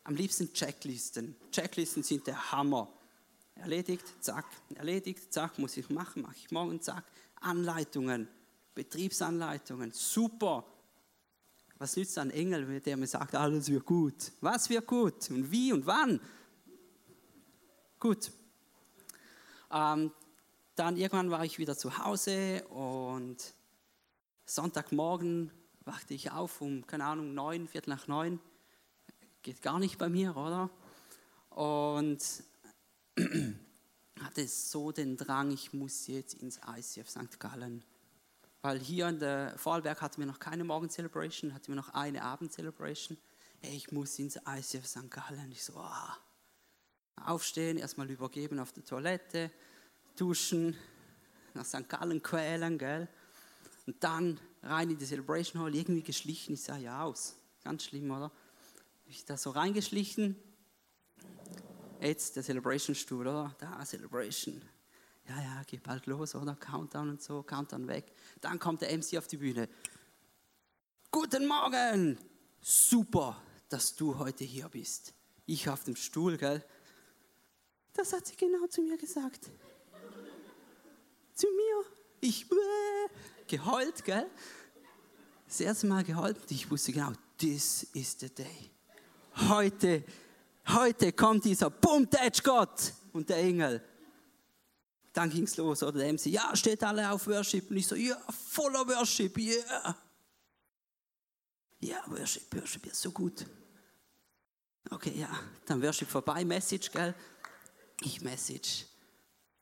am 0.03 0.15
liebsten 0.15 0.51
Checklisten. 0.53 1.35
Checklisten 1.51 2.03
sind 2.03 2.27
der 2.27 2.51
Hammer. 2.51 2.91
Erledigt, 3.55 4.05
zack, 4.21 4.45
erledigt, 4.75 5.33
zack, 5.33 5.59
muss 5.59 5.77
ich 5.77 5.89
machen, 5.89 6.21
mache 6.21 6.35
ich 6.38 6.49
morgen, 6.51 6.81
zack. 6.81 7.03
Anleitungen, 7.41 8.27
Betriebsanleitungen, 8.73 9.91
super. 9.91 10.65
Was 11.77 11.95
nützt 11.95 12.17
ein 12.17 12.31
Engel, 12.31 12.81
der 12.81 12.97
mir 12.97 13.07
sagt, 13.07 13.35
alles 13.35 13.69
wird 13.69 13.85
gut? 13.85 14.31
Was 14.41 14.69
wird 14.69 14.85
gut? 14.85 15.29
Und 15.29 15.51
wie 15.51 15.71
und 15.71 15.85
wann? 15.85 16.19
Gut. 17.99 18.31
Ähm, 19.71 20.11
dann 20.75 20.97
irgendwann 20.97 21.29
war 21.29 21.45
ich 21.45 21.59
wieder 21.59 21.77
zu 21.77 21.97
Hause 21.97 22.65
und 22.69 23.53
Sonntagmorgen 24.45 25.51
wachte 25.89 26.13
ich 26.13 26.29
auf 26.31 26.62
um, 26.62 26.86
keine 26.86 27.05
Ahnung, 27.05 27.34
neun, 27.34 27.67
Viertel 27.67 27.89
nach 27.89 28.08
neun. 28.08 28.39
Geht 29.41 29.63
gar 29.63 29.79
nicht 29.79 29.98
bei 29.98 30.08
mir, 30.08 30.38
oder? 30.38 30.69
Und 31.50 32.24
hatte 34.22 34.48
so 34.48 34.91
den 34.91 35.17
Drang, 35.17 35.50
ich 35.51 35.74
muss 35.74 36.05
jetzt 36.05 36.36
ins 36.36 36.60
ICF 36.60 37.10
St. 37.10 37.39
Gallen. 37.39 37.84
Weil 38.62 38.79
hier 38.79 39.08
in 39.08 39.17
der 39.17 39.58
Vorarlberg 39.58 40.00
hatten 40.01 40.22
wir 40.22 40.27
noch 40.27 40.38
keine 40.38 40.63
Morgen-Celebration, 40.63 41.55
hatten 41.55 41.69
wir 41.69 41.75
noch 41.75 41.89
eine 41.96 42.22
Abend-Celebration. 42.22 43.17
Hey, 43.62 43.75
ich 43.75 43.91
muss 43.91 44.19
ins 44.19 44.36
ICF 44.36 44.86
St. 44.86 45.10
Gallen. 45.10 45.51
Ich 45.51 45.63
so, 45.63 45.74
oh. 45.75 47.24
aufstehen, 47.25 47.77
erstmal 47.77 48.12
übergeben 48.12 48.60
auf 48.60 48.74
der 48.74 48.86
Toilette, 48.86 49.50
duschen, 50.15 50.77
nach 51.55 51.65
St. 51.65 51.89
Gallen 51.89 52.22
quälen, 52.22 52.77
gell? 52.77 53.08
Und 53.89 54.03
dann 54.03 54.39
rein 54.62 54.91
in 54.91 55.00
die 55.00 55.05
Celebration 55.05 55.63
Hall, 55.63 55.74
irgendwie 55.74 56.03
geschlichen. 56.03 56.53
Ich 56.53 56.62
sah 56.62 56.77
ja 56.77 57.01
aus. 57.01 57.36
Ganz 57.63 57.86
schlimm, 57.86 58.12
oder? 58.12 58.31
Ich 59.08 59.25
da 59.25 59.36
so 59.36 59.50
reingeschlichen. 59.50 60.36
Jetzt 62.00 62.36
der 62.36 62.43
Celebration-Stuhl, 62.43 63.25
oder? 63.25 63.55
Da, 63.58 63.84
Celebration. 63.84 64.62
Ja, 65.27 65.41
ja, 65.41 65.63
geht 65.63 65.81
bald 65.81 66.05
los, 66.05 66.36
oder? 66.36 66.53
Countdown 66.53 67.10
und 67.10 67.24
so, 67.24 67.41
Countdown 67.41 67.88
weg. 67.88 68.13
Dann 68.41 68.60
kommt 68.60 68.84
der 68.84 68.96
MC 68.96 69.17
auf 69.17 69.25
die 69.25 69.38
Bühne. 69.38 69.67
Guten 71.10 71.48
Morgen! 71.48 72.19
Super, 72.62 73.41
dass 73.69 73.96
du 73.96 74.19
heute 74.19 74.43
hier 74.43 74.69
bist. 74.69 75.15
Ich 75.48 75.67
auf 75.67 75.84
dem 75.84 75.96
Stuhl, 75.96 76.38
gell? 76.38 76.63
Das 77.93 78.13
hat 78.13 78.27
sie 78.27 78.36
genau 78.36 78.67
zu 78.67 78.84
mir 78.84 79.00
gesagt. 79.00 79.50
zu 81.34 81.48
mir. 81.48 81.99
Ich 82.21 82.43
äh, 82.51 83.09
geheult, 83.47 84.03
gell? 84.03 84.29
Das 85.47 85.61
erste 85.61 85.88
Mal 85.88 86.03
geheult 86.03 86.38
und 86.38 86.51
ich 86.51 86.69
wusste 86.69 86.91
genau, 86.91 87.11
this 87.38 87.83
is 87.93 88.15
the 88.19 88.29
day. 88.29 88.69
Heute, 89.47 90.03
heute 90.67 91.13
kommt 91.13 91.45
dieser 91.45 91.69
Boom, 91.69 92.07
Gott 92.43 92.93
und 93.13 93.29
der 93.29 93.38
Engel. 93.38 93.81
Dann 95.13 95.29
ging 95.29 95.43
es 95.43 95.57
los, 95.57 95.81
oder 95.81 95.99
der 95.99 96.13
MC, 96.13 96.27
ja, 96.27 96.55
steht 96.55 96.83
alle 96.83 97.09
auf 97.09 97.25
Worship. 97.27 97.71
Und 97.71 97.77
ich 97.77 97.88
so, 97.88 97.95
ja, 97.95 98.17
voller 98.49 98.88
Worship, 98.88 99.38
yeah. 99.38 99.97
Ja, 101.79 102.03
Worship, 102.07 102.53
Worship 102.55 102.85
ist 102.85 103.01
so 103.01 103.11
gut. 103.11 103.45
Okay, 104.91 105.13
ja, 105.17 105.29
dann 105.65 105.81
Worship 105.81 106.09
vorbei, 106.09 106.43
Message, 106.45 106.91
gell? 106.91 107.15
Ich 108.01 108.21
Message. 108.21 108.88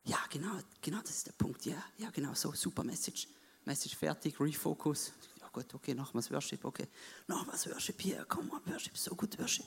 Ja, 0.08 0.20
genau, 0.30 0.58
genau, 0.82 1.02
das 1.02 1.12
ist 1.12 1.28
der 1.28 1.34
Punkt, 1.34 1.66
ja, 1.66 1.84
ja, 1.98 2.10
genau, 2.12 2.34
so, 2.34 2.54
super 2.54 2.82
Message. 2.82 3.28
Message 3.66 3.98
fertig, 3.98 4.40
Refocus. 4.40 5.12
Ja 5.42 5.50
gut, 5.50 5.74
okay, 5.74 5.94
nochmals 5.94 6.32
Worship, 6.32 6.64
okay. 6.64 6.88
Nochmals 7.28 7.68
Worship 7.68 8.00
hier, 8.00 8.24
komm 8.26 8.50
on, 8.52 8.62
Worship, 8.68 8.98
so 8.98 9.14
gut 9.16 9.38
Worship. 9.38 9.66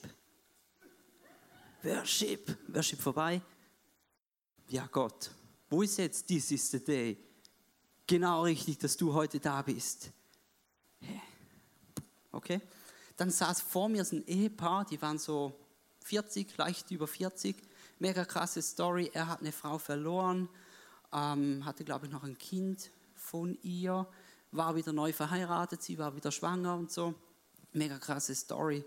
Worship, 1.83 2.57
Worship 2.69 3.01
vorbei. 3.03 3.43
Ja, 4.69 4.87
Gott, 4.87 5.31
wo 5.69 5.83
ist 5.83 5.99
jetzt 5.99 6.27
this 6.27 6.51
is 6.53 6.71
the 6.71 6.83
day? 6.83 7.19
Genau 8.07 8.45
richtig, 8.45 8.79
dass 8.79 8.97
du 8.97 9.13
heute 9.13 9.39
da 9.39 9.61
bist. 9.61 10.11
Okay? 12.33 12.63
Dann 13.19 13.31
saß 13.31 13.61
vor 13.61 13.91
mir 13.91 14.07
ein 14.11 14.27
Ehepaar, 14.27 14.87
die 14.87 15.01
waren 15.03 15.19
so 15.19 15.55
40, 16.03 16.57
leicht 16.57 16.91
über 16.91 17.07
40. 17.07 17.70
Mega 18.01 18.25
krasse 18.25 18.63
Story. 18.63 19.11
Er 19.13 19.29
hat 19.29 19.41
eine 19.41 19.53
Frau 19.53 19.77
verloren, 19.77 20.49
ähm, 21.13 21.65
hatte, 21.67 21.85
glaube 21.85 22.07
ich, 22.07 22.13
noch 22.13 22.25
ein 22.25 22.39
Kind 22.39 22.91
von 23.15 23.59
ihr, 23.63 24.09
war 24.53 24.75
wieder 24.75 24.95
neu 24.95 25.13
verheiratet, 25.13 25.83
sie 25.83 25.99
war 25.99 26.17
wieder 26.17 26.33
schwanger 26.33 26.75
und 26.77 26.91
so. 26.91 27.15
Mega 27.75 27.99
krasse 27.99 28.35
Story. 28.35 28.85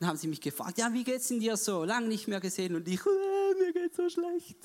Dann 0.00 0.08
haben 0.08 0.16
sie 0.16 0.28
mich 0.28 0.40
gefragt, 0.40 0.78
ja, 0.78 0.92
wie 0.94 1.04
geht's 1.04 1.28
denn 1.28 1.40
dir 1.40 1.58
so? 1.58 1.84
Lange 1.84 2.08
nicht 2.08 2.26
mehr 2.26 2.40
gesehen. 2.40 2.74
Und 2.74 2.88
ich, 2.88 3.00
äh, 3.00 3.54
mir 3.60 3.72
geht's 3.74 3.96
so 3.96 4.08
schlecht. 4.08 4.56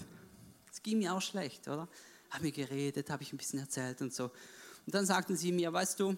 Es 0.72 0.82
ging 0.82 1.00
mir 1.00 1.13
auch 1.13 1.22
schlecht, 1.22 1.68
oder? 1.68 1.89
Haben 2.29 2.44
wir 2.46 2.51
geredet, 2.53 3.10
habe 3.10 3.24
ich 3.24 3.34
ein 3.34 3.38
bisschen 3.38 3.60
erzählt 3.60 4.01
und 4.01 4.13
so. 4.13 4.32
Und 4.86 4.96
dann 4.96 5.06
sagten 5.06 5.36
sie 5.36 5.51
mir, 5.51 5.74
weißt 5.74 6.00
du, 6.00 6.15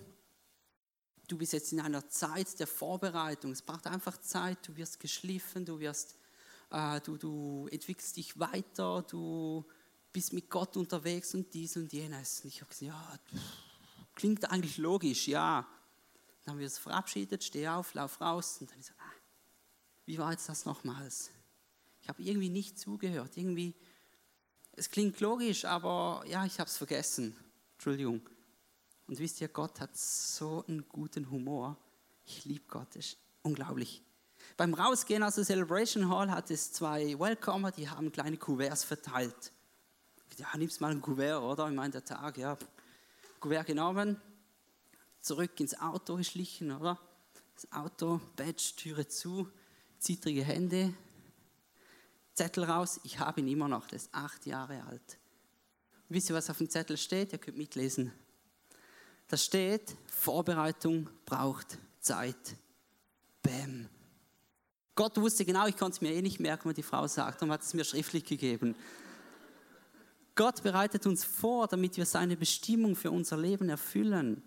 du 1.27 1.37
bist 1.37 1.53
jetzt 1.53 1.73
in 1.73 1.81
einer 1.81 2.07
Zeit 2.09 2.59
der 2.59 2.67
Vorbereitung. 2.67 3.51
Es 3.51 3.63
braucht 3.63 3.87
einfach 3.87 4.21
Zeit, 4.21 4.59
du 4.67 4.75
wirst 4.75 4.99
geschliffen, 4.99 5.65
du 5.65 5.79
wirst, 5.79 6.15
du, 6.71 7.17
du 7.17 7.67
entwickelst 7.71 8.17
dich 8.17 8.39
weiter, 8.39 9.03
du 9.03 9.65
bist 10.11 10.33
mit 10.33 10.49
Gott 10.49 10.77
unterwegs 10.77 11.33
und 11.35 11.53
dies 11.53 11.77
und 11.77 11.91
jenes. 11.91 12.41
Und 12.41 12.47
ich 12.47 12.61
habe 12.61 12.69
gesagt, 12.69 12.81
ja, 12.81 13.19
klingt 14.15 14.49
eigentlich 14.49 14.77
logisch, 14.77 15.27
ja. 15.27 15.67
Dann 16.43 16.53
haben 16.53 16.59
wir 16.59 16.65
uns 16.65 16.77
verabschiedet, 16.77 17.43
stehe 17.43 17.71
auf, 17.73 17.93
lauf 17.93 18.19
raus 18.19 18.57
und 18.59 18.71
dann 18.71 18.79
ist 18.79 18.87
so, 18.87 18.93
ah, 18.97 19.11
wie 20.05 20.17
war 20.17 20.31
jetzt 20.31 20.49
das 20.49 20.65
nochmals? 20.65 21.29
Ich 22.01 22.09
habe 22.09 22.23
irgendwie 22.23 22.49
nicht 22.49 22.79
zugehört, 22.79 23.37
irgendwie 23.37 23.75
es 24.73 24.89
klingt 24.89 25.19
logisch, 25.19 25.65
aber 25.65 26.23
ja, 26.27 26.45
ich 26.45 26.59
habe 26.59 26.69
es 26.69 26.77
vergessen. 26.77 27.35
Entschuldigung. 27.73 28.21
Und 29.07 29.19
wisst 29.19 29.41
ihr, 29.41 29.49
Gott 29.49 29.79
hat 29.79 29.95
so 29.97 30.63
einen 30.67 30.87
guten 30.87 31.29
Humor. 31.29 31.77
Ich 32.25 32.45
liebe 32.45 32.65
Gott, 32.67 32.95
ist 32.95 33.17
unglaublich. 33.41 34.01
Beim 34.57 34.73
Rausgehen 34.73 35.23
aus 35.23 35.35
der 35.35 35.45
Celebration 35.45 36.09
Hall 36.09 36.31
hat 36.31 36.51
es 36.51 36.71
zwei 36.73 37.17
Welcomer, 37.19 37.71
die 37.71 37.89
haben 37.89 38.11
kleine 38.11 38.37
Kuverts 38.37 38.83
verteilt. 38.83 39.51
Ja, 40.37 40.47
nimmst 40.57 40.81
mal 40.81 40.91
ein 40.91 41.01
Kuvert, 41.01 41.41
oder? 41.41 41.67
Ich 41.69 41.75
meine, 41.75 41.91
der 41.91 42.05
Tag, 42.05 42.37
ja. 42.37 42.57
Kuvert 43.39 43.67
genommen, 43.67 44.19
zurück 45.19 45.59
ins 45.59 45.79
Auto 45.79 46.15
geschlichen, 46.15 46.71
oder? 46.71 46.99
Das 47.55 47.71
Auto, 47.71 48.21
Badge, 48.35 48.73
Türe 48.75 49.07
zu, 49.07 49.49
zittrige 49.99 50.43
Hände, 50.43 50.93
Zettel 52.33 52.63
raus, 52.63 52.99
ich 53.03 53.19
habe 53.19 53.41
ihn 53.41 53.47
immer 53.47 53.67
noch, 53.67 53.87
der 53.87 53.97
ist 53.97 54.09
acht 54.13 54.45
Jahre 54.45 54.83
alt. 54.85 55.19
Wisst 56.09 56.29
ihr, 56.29 56.35
was 56.35 56.49
auf 56.49 56.57
dem 56.57 56.69
Zettel 56.69 56.97
steht? 56.97 57.33
Ihr 57.33 57.39
könnt 57.39 57.57
mitlesen. 57.57 58.11
Da 59.27 59.37
steht, 59.37 59.95
Vorbereitung 60.07 61.09
braucht 61.25 61.77
Zeit. 61.99 62.55
Bäm. 63.41 63.80
Gott 64.95 65.17
wusste 65.17 65.45
genau, 65.45 65.67
ich 65.67 65.77
konnte 65.77 65.95
es 65.95 66.01
mir 66.01 66.13
eh 66.13 66.21
nicht 66.21 66.39
merken, 66.39 66.69
was 66.69 66.75
die 66.75 66.83
Frau 66.83 67.07
sagt, 67.07 67.41
und 67.41 67.51
hat 67.51 67.61
es 67.61 67.73
mir 67.73 67.83
schriftlich 67.83 68.25
gegeben. 68.25 68.75
Gott 70.35 70.63
bereitet 70.63 71.05
uns 71.05 71.23
vor, 71.23 71.67
damit 71.67 71.97
wir 71.97 72.05
seine 72.05 72.37
Bestimmung 72.37 72.95
für 72.95 73.11
unser 73.11 73.37
Leben 73.37 73.69
erfüllen. 73.69 74.41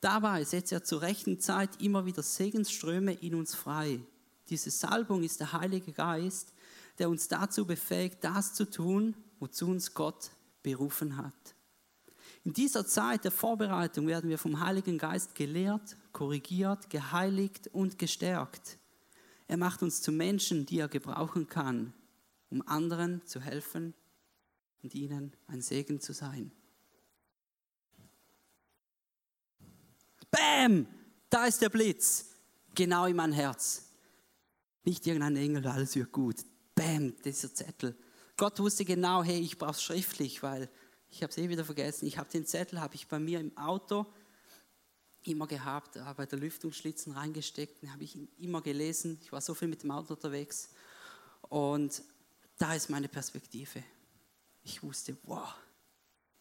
Dabei 0.00 0.44
setzt 0.44 0.72
er 0.72 0.82
zur 0.82 1.02
rechten 1.02 1.40
Zeit 1.40 1.80
immer 1.80 2.06
wieder 2.06 2.22
Segensströme 2.22 3.12
in 3.14 3.34
uns 3.34 3.54
frei. 3.54 4.00
Diese 4.48 4.70
Salbung 4.70 5.22
ist 5.22 5.40
der 5.40 5.52
Heilige 5.52 5.92
Geist, 5.92 6.52
der 6.98 7.08
uns 7.08 7.28
dazu 7.28 7.66
befähigt, 7.66 8.18
das 8.22 8.54
zu 8.54 8.68
tun, 8.68 9.14
wozu 9.38 9.68
uns 9.68 9.94
Gott 9.94 10.30
berufen 10.62 11.16
hat. 11.16 11.54
In 12.44 12.52
dieser 12.52 12.86
Zeit 12.86 13.24
der 13.24 13.30
Vorbereitung 13.30 14.06
werden 14.06 14.30
wir 14.30 14.38
vom 14.38 14.60
Heiligen 14.60 14.98
Geist 14.98 15.34
gelehrt, 15.34 15.96
korrigiert, 16.12 16.90
geheiligt 16.90 17.68
und 17.72 17.98
gestärkt. 17.98 18.79
Er 19.50 19.56
macht 19.56 19.82
uns 19.82 20.00
zu 20.00 20.12
Menschen, 20.12 20.64
die 20.64 20.78
er 20.78 20.86
gebrauchen 20.86 21.48
kann, 21.48 21.92
um 22.50 22.62
anderen 22.68 23.26
zu 23.26 23.40
helfen 23.40 23.94
und 24.80 24.94
ihnen 24.94 25.34
ein 25.48 25.60
Segen 25.60 26.00
zu 26.00 26.12
sein. 26.12 26.52
Bäm! 30.30 30.86
Da 31.30 31.46
ist 31.46 31.60
der 31.62 31.68
Blitz, 31.68 32.26
genau 32.76 33.06
in 33.06 33.16
mein 33.16 33.32
Herz. 33.32 33.90
Nicht 34.84 35.04
irgendein 35.08 35.34
Engel, 35.34 35.66
alles 35.66 35.96
wird 35.96 36.12
gut 36.12 36.44
bam, 36.76 37.16
dieser 37.24 37.52
Zettel. 37.52 37.96
Gott 38.36 38.60
wusste 38.60 38.84
genau, 38.84 39.24
hey, 39.24 39.40
ich 39.40 39.58
brauche 39.58 39.72
es 39.72 39.82
schriftlich, 39.82 40.44
weil 40.44 40.70
ich 41.10 41.24
habe 41.24 41.32
es 41.32 41.38
eh 41.38 41.48
wieder 41.48 41.64
vergessen. 41.64 42.06
Ich 42.06 42.18
habe 42.18 42.30
den 42.30 42.46
Zettel, 42.46 42.80
habe 42.80 42.94
ich 42.94 43.08
bei 43.08 43.18
mir 43.18 43.40
im 43.40 43.56
Auto 43.58 44.06
immer 45.24 45.46
gehabt, 45.46 45.98
bei 46.16 46.26
der 46.26 46.38
Lüftungsschlitzen 46.38 47.12
reingesteckt, 47.12 47.82
den 47.82 47.92
habe 47.92 48.04
ich 48.04 48.16
immer 48.38 48.62
gelesen. 48.62 49.18
Ich 49.22 49.32
war 49.32 49.40
so 49.40 49.54
viel 49.54 49.68
mit 49.68 49.82
dem 49.82 49.90
Auto 49.90 50.14
unterwegs 50.14 50.70
und 51.42 52.02
da 52.58 52.74
ist 52.74 52.90
meine 52.90 53.08
Perspektive. 53.08 53.82
Ich 54.62 54.82
wusste, 54.82 55.16
wow, 55.24 55.54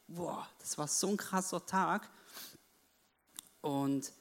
wow, 0.08 0.46
das 0.60 0.78
war 0.78 0.88
so 0.88 1.08
ein 1.08 1.18
krasser 1.18 1.66
Tag 1.66 2.10
und 3.62 4.12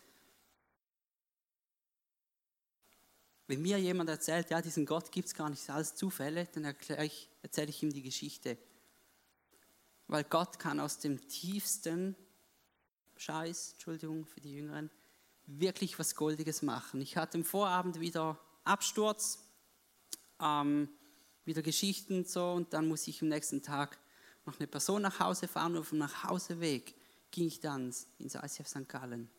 Wenn 3.48 3.62
mir 3.62 3.78
jemand 3.78 4.10
erzählt, 4.10 4.50
ja, 4.50 4.60
diesen 4.60 4.84
Gott 4.84 5.10
gibt 5.10 5.28
es 5.28 5.34
gar 5.34 5.48
nicht, 5.48 5.62
das 5.62 5.68
ist 5.68 5.74
alles 5.74 5.94
Zufälle, 5.94 6.46
dann 6.52 6.76
ich, 7.02 7.30
erzähle 7.40 7.70
ich 7.70 7.82
ihm 7.82 7.90
die 7.90 8.02
Geschichte. 8.02 8.58
Weil 10.06 10.24
Gott 10.24 10.58
kann 10.58 10.78
aus 10.78 10.98
dem 10.98 11.26
tiefsten 11.28 12.14
Scheiß, 13.20 13.72
Entschuldigung 13.72 14.26
für 14.26 14.40
die 14.40 14.52
Jüngeren, 14.52 14.90
wirklich 15.46 15.98
was 15.98 16.14
Goldiges 16.14 16.62
machen. 16.62 17.00
Ich 17.00 17.16
hatte 17.16 17.38
im 17.38 17.44
Vorabend 17.44 18.00
wieder 18.00 18.38
Absturz, 18.64 19.38
ähm, 20.40 20.88
wieder 21.44 21.62
Geschichten 21.62 22.18
und 22.18 22.28
so, 22.28 22.52
und 22.52 22.72
dann 22.72 22.86
muss 22.86 23.08
ich 23.08 23.22
am 23.22 23.28
nächsten 23.28 23.62
Tag 23.62 23.98
noch 24.44 24.58
eine 24.58 24.66
Person 24.66 25.02
nach 25.02 25.20
Hause 25.20 25.48
fahren 25.48 25.72
und 25.72 25.80
auf 25.80 25.90
dem 25.90 25.98
Nachhauseweg 25.98 26.94
ging 27.30 27.46
ich 27.46 27.60
dann 27.60 27.94
ins 28.18 28.34
ICF 28.34 28.66
St. 28.66 28.88
Gallen. 28.88 29.30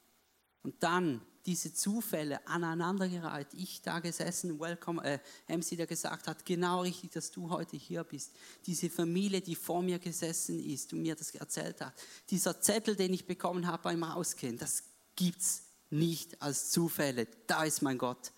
Und 0.63 0.83
dann 0.83 1.21
diese 1.45 1.73
Zufälle 1.73 2.45
aneinandergereiht. 2.47 3.53
Ich 3.53 3.81
da 3.81 3.99
gesessen, 3.99 4.59
welcome, 4.59 5.03
äh, 5.03 5.19
MC, 5.47 5.77
der 5.77 5.87
gesagt 5.87 6.27
hat, 6.27 6.45
genau 6.45 6.81
richtig, 6.81 7.11
dass 7.11 7.31
du 7.31 7.49
heute 7.49 7.77
hier 7.77 8.03
bist. 8.03 8.35
Diese 8.65 8.89
Familie, 8.89 9.41
die 9.41 9.55
vor 9.55 9.81
mir 9.81 9.99
gesessen 9.99 10.59
ist 10.59 10.93
und 10.93 11.01
mir 11.01 11.15
das 11.15 11.33
erzählt 11.33 11.81
hat. 11.81 11.93
Dieser 12.29 12.61
Zettel, 12.61 12.95
den 12.95 13.13
ich 13.13 13.25
bekommen 13.25 13.65
habe 13.67 13.83
beim 13.83 14.03
Rausgehen, 14.03 14.57
das 14.57 14.83
gibt's 15.15 15.63
nicht 15.89 16.41
als 16.41 16.71
Zufälle. 16.71 17.27
Da 17.47 17.63
ist 17.63 17.81
mein 17.81 17.97
Gott. 17.97 18.31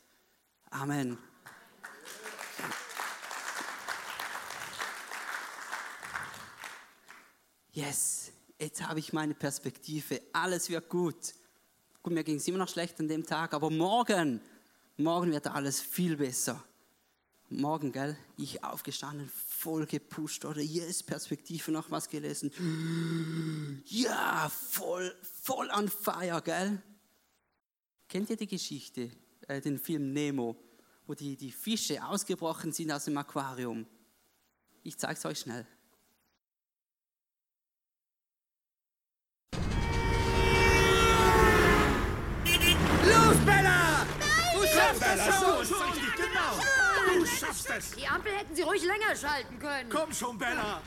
Amen. 0.69 1.17
Yes, 7.73 8.31
jetzt 8.59 8.87
habe 8.87 8.99
ich 8.99 9.11
meine 9.11 9.33
Perspektive. 9.33 10.21
Alles 10.33 10.69
wird 10.69 10.87
gut. 10.87 11.33
Gut, 12.03 12.13
mir 12.13 12.23
ging 12.23 12.37
es 12.37 12.47
immer 12.47 12.57
noch 12.57 12.69
schlecht 12.69 12.99
an 12.99 13.07
dem 13.07 13.25
Tag, 13.25 13.53
aber 13.53 13.69
morgen, 13.69 14.41
morgen 14.97 15.31
wird 15.31 15.45
alles 15.47 15.79
viel 15.79 16.17
besser. 16.17 16.63
Morgen, 17.49 17.91
gell, 17.91 18.17
ich 18.37 18.63
aufgestanden, 18.63 19.29
voll 19.29 19.85
gepusht 19.85 20.45
oder 20.45 20.61
yes, 20.61 21.03
Perspektive 21.03 21.71
noch 21.71 21.91
was 21.91 22.09
gelesen. 22.09 22.51
Ja, 23.85 24.49
voll, 24.49 25.13
voll 25.43 25.69
on 25.77 25.89
fire, 25.89 26.41
gell. 26.41 26.81
Kennt 28.07 28.29
ihr 28.31 28.37
die 28.37 28.47
Geschichte, 28.47 29.11
äh, 29.47 29.61
den 29.61 29.77
Film 29.77 30.11
Nemo, 30.11 30.55
wo 31.05 31.13
die, 31.13 31.37
die 31.37 31.51
Fische 31.51 32.03
ausgebrochen 32.03 32.71
sind 32.71 32.91
aus 32.91 33.05
dem 33.05 33.17
Aquarium? 33.17 33.85
Ich 34.81 34.97
zeige 34.97 35.19
es 35.19 35.25
euch 35.25 35.39
schnell. 35.39 35.67
Bella, 45.11 45.31
so, 45.33 45.63
so, 45.63 45.75
genau. 46.15 47.19
Du 47.19 47.25
schaffst 47.25 47.69
es. 47.69 47.91
Die 47.91 48.07
Ampel 48.07 48.31
hätten 48.31 48.55
Sie 48.55 48.61
ruhig 48.61 48.81
länger 48.85 49.13
schalten 49.13 49.59
können. 49.59 49.89
Komm 49.89 50.13
schon, 50.13 50.37
Bella. 50.37 50.81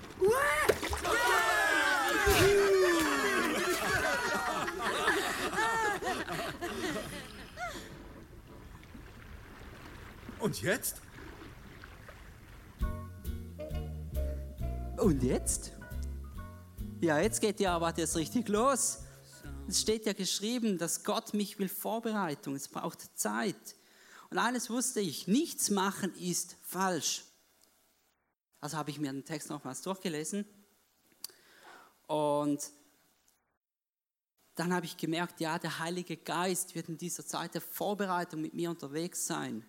Und 10.38 10.62
jetzt? 10.62 11.02
Und 14.96 15.22
jetzt? 15.22 15.72
Ja, 17.02 17.18
jetzt 17.18 17.42
geht 17.42 17.58
die 17.58 17.66
Arbeit 17.66 17.98
jetzt 17.98 18.16
richtig 18.16 18.48
los. 18.48 19.00
Es 19.68 19.82
steht 19.82 20.06
ja 20.06 20.14
geschrieben, 20.14 20.78
dass 20.78 21.04
Gott 21.04 21.34
mich 21.34 21.58
will 21.58 21.68
Vorbereitung. 21.68 22.54
Es 22.54 22.68
braucht 22.68 23.18
Zeit. 23.18 23.54
Und 24.34 24.40
eines 24.40 24.68
wusste 24.68 24.98
ich, 24.98 25.28
nichts 25.28 25.70
machen 25.70 26.12
ist 26.16 26.56
falsch. 26.62 27.22
Also 28.58 28.76
habe 28.76 28.90
ich 28.90 28.98
mir 28.98 29.12
den 29.12 29.24
Text 29.24 29.48
nochmals 29.48 29.80
durchgelesen. 29.82 30.44
Und 32.08 32.72
dann 34.56 34.74
habe 34.74 34.86
ich 34.86 34.96
gemerkt, 34.96 35.38
ja, 35.38 35.56
der 35.60 35.78
Heilige 35.78 36.16
Geist 36.16 36.74
wird 36.74 36.88
in 36.88 36.98
dieser 36.98 37.24
Zeit 37.24 37.54
der 37.54 37.60
Vorbereitung 37.60 38.40
mit 38.40 38.54
mir 38.54 38.70
unterwegs 38.70 39.24
sein. 39.24 39.64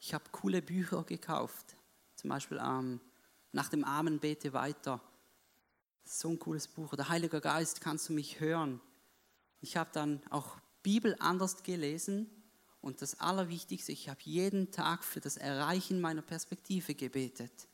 Ich 0.00 0.14
habe 0.14 0.24
coole 0.32 0.62
Bücher 0.62 1.04
gekauft. 1.04 1.76
Zum 2.14 2.30
Beispiel 2.30 2.58
ähm, 2.64 3.02
Nach 3.52 3.68
dem 3.68 3.84
Armen 3.84 4.18
bete 4.18 4.54
weiter. 4.54 5.02
So 6.06 6.30
ein 6.30 6.38
cooles 6.38 6.68
Buch. 6.68 6.96
Der 6.96 7.10
Heilige 7.10 7.42
Geist, 7.42 7.82
kannst 7.82 8.08
du 8.08 8.14
mich 8.14 8.40
hören? 8.40 8.80
Ich 9.60 9.76
habe 9.76 9.90
dann 9.92 10.22
auch 10.30 10.56
Bibel 10.82 11.14
anders 11.18 11.62
gelesen 11.62 12.33
und 12.84 13.00
das 13.00 13.18
Allerwichtigste, 13.18 13.92
ich 13.92 14.10
habe 14.10 14.20
jeden 14.24 14.70
Tag 14.70 15.04
für 15.04 15.20
das 15.20 15.38
Erreichen 15.38 16.02
meiner 16.02 16.20
Perspektive 16.20 16.94
gebetet. 16.94 17.66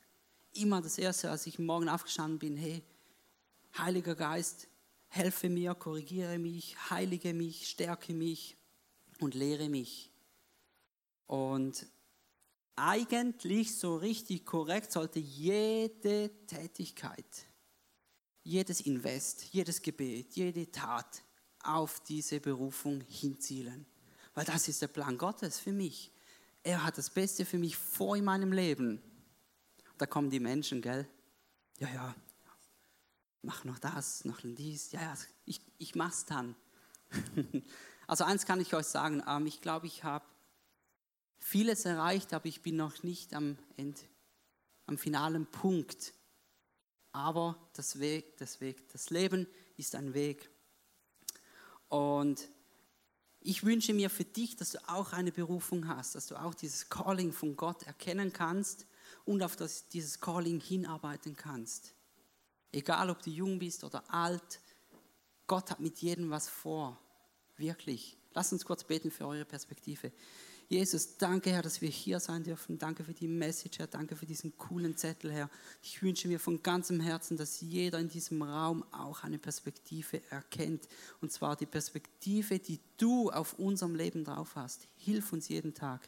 Immer 0.53 0.81
das 0.81 0.97
Erste, 0.97 1.29
als 1.29 1.45
ich 1.47 1.59
morgen 1.59 1.89
aufgestanden 1.89 2.39
bin, 2.39 2.55
hey, 2.55 2.81
Heiliger 3.77 4.15
Geist, 4.15 4.69
helfe 5.09 5.49
mir, 5.49 5.75
korrigiere 5.75 6.39
mich, 6.39 6.77
heilige 6.89 7.33
mich, 7.33 7.67
stärke 7.67 8.13
mich 8.13 8.55
und 9.19 9.33
lehre 9.33 9.67
mich. 9.67 10.09
Und 11.27 11.85
eigentlich 12.77 13.75
so 13.75 13.97
richtig 13.97 14.45
korrekt 14.45 14.93
sollte 14.93 15.19
jede 15.19 16.31
Tätigkeit, 16.47 17.47
jedes 18.43 18.79
Invest, 18.79 19.43
jedes 19.51 19.81
Gebet, 19.81 20.35
jede 20.35 20.71
Tat 20.71 21.21
auf 21.63 21.99
diese 21.99 22.39
Berufung 22.39 23.01
hinzielen. 23.01 23.85
Weil 24.33 24.45
das 24.45 24.67
ist 24.67 24.81
der 24.81 24.87
Plan 24.87 25.17
Gottes 25.17 25.59
für 25.59 25.71
mich. 25.71 26.11
Er 26.63 26.83
hat 26.83 26.97
das 26.97 27.09
Beste 27.09 27.45
für 27.45 27.57
mich 27.57 27.75
vor 27.75 28.15
in 28.15 28.23
meinem 28.23 28.53
Leben. 28.53 29.01
Da 29.97 30.05
kommen 30.05 30.29
die 30.29 30.39
Menschen, 30.39 30.81
gell? 30.81 31.07
Ja, 31.79 31.89
ja, 31.89 32.15
mach 33.41 33.63
noch 33.63 33.79
das, 33.79 34.25
noch 34.25 34.39
dies. 34.43 34.91
Ja, 34.91 35.01
ja, 35.01 35.17
ich, 35.45 35.61
ich 35.77 35.95
mach's 35.95 36.25
dann. 36.25 36.55
also 38.07 38.23
eins 38.23 38.45
kann 38.45 38.61
ich 38.61 38.73
euch 38.73 38.85
sagen, 38.85 39.23
ähm, 39.27 39.47
ich 39.47 39.61
glaube, 39.61 39.87
ich 39.87 40.03
habe 40.03 40.25
vieles 41.39 41.85
erreicht, 41.85 42.33
aber 42.33 42.45
ich 42.45 42.61
bin 42.61 42.75
noch 42.75 43.03
nicht 43.03 43.33
am 43.33 43.57
Ende, 43.77 43.99
am 44.85 44.97
finalen 44.97 45.47
Punkt. 45.47 46.13
Aber 47.11 47.57
das 47.73 47.99
Weg, 47.99 48.37
das 48.37 48.61
Weg, 48.61 48.87
das 48.89 49.09
Leben 49.09 49.47
ist 49.75 49.95
ein 49.95 50.13
Weg. 50.13 50.49
Und 51.89 52.47
ich 53.43 53.63
wünsche 53.63 53.93
mir 53.93 54.09
für 54.09 54.23
dich, 54.23 54.55
dass 54.55 54.71
du 54.71 54.89
auch 54.89 55.13
eine 55.13 55.31
Berufung 55.31 55.87
hast, 55.87 56.15
dass 56.15 56.27
du 56.27 56.35
auch 56.35 56.53
dieses 56.53 56.89
Calling 56.89 57.33
von 57.33 57.55
Gott 57.55 57.83
erkennen 57.83 58.31
kannst 58.31 58.85
und 59.25 59.41
auf 59.41 59.55
das, 59.55 59.87
dieses 59.87 60.19
Calling 60.19 60.59
hinarbeiten 60.59 61.35
kannst. 61.35 61.95
Egal, 62.71 63.09
ob 63.09 63.21
du 63.21 63.31
jung 63.31 63.59
bist 63.59 63.83
oder 63.83 64.03
alt, 64.13 64.61
Gott 65.47 65.71
hat 65.71 65.79
mit 65.79 65.97
jedem 65.99 66.29
was 66.29 66.47
vor. 66.47 66.99
Wirklich. 67.57 68.17
Lass 68.33 68.51
uns 68.51 68.65
kurz 68.65 68.83
beten 68.83 69.11
für 69.11 69.27
eure 69.27 69.45
Perspektive. 69.45 70.11
Jesus, 70.71 71.17
danke, 71.17 71.51
Herr, 71.51 71.63
dass 71.63 71.81
wir 71.81 71.89
hier 71.89 72.21
sein 72.21 72.43
dürfen. 72.43 72.77
Danke 72.77 73.03
für 73.03 73.13
die 73.13 73.27
Message, 73.27 73.79
Herr. 73.79 73.87
Danke 73.87 74.15
für 74.15 74.25
diesen 74.25 74.57
coolen 74.57 74.95
Zettel, 74.95 75.29
Herr. 75.29 75.49
Ich 75.83 76.01
wünsche 76.01 76.29
mir 76.29 76.39
von 76.39 76.63
ganzem 76.63 77.01
Herzen, 77.01 77.35
dass 77.35 77.59
jeder 77.59 77.99
in 77.99 78.07
diesem 78.07 78.41
Raum 78.41 78.85
auch 78.93 79.25
eine 79.25 79.37
Perspektive 79.37 80.21
erkennt. 80.29 80.87
Und 81.19 81.29
zwar 81.33 81.57
die 81.57 81.65
Perspektive, 81.65 82.57
die 82.57 82.79
du 82.95 83.29
auf 83.31 83.59
unserem 83.59 83.95
Leben 83.95 84.23
drauf 84.23 84.55
hast. 84.55 84.87
Hilf 84.95 85.33
uns 85.33 85.49
jeden 85.49 85.73
Tag. 85.73 86.07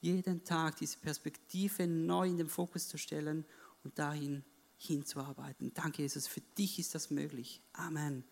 Jeden 0.00 0.42
Tag 0.42 0.78
diese 0.78 0.98
Perspektive 0.98 1.86
neu 1.86 2.26
in 2.26 2.38
den 2.38 2.48
Fokus 2.48 2.88
zu 2.88 2.98
stellen 2.98 3.44
und 3.84 3.96
dahin 4.00 4.42
hinzuarbeiten. 4.78 5.72
Danke, 5.74 6.02
Jesus. 6.02 6.26
Für 6.26 6.42
dich 6.58 6.80
ist 6.80 6.96
das 6.96 7.12
möglich. 7.12 7.62
Amen. 7.72 8.24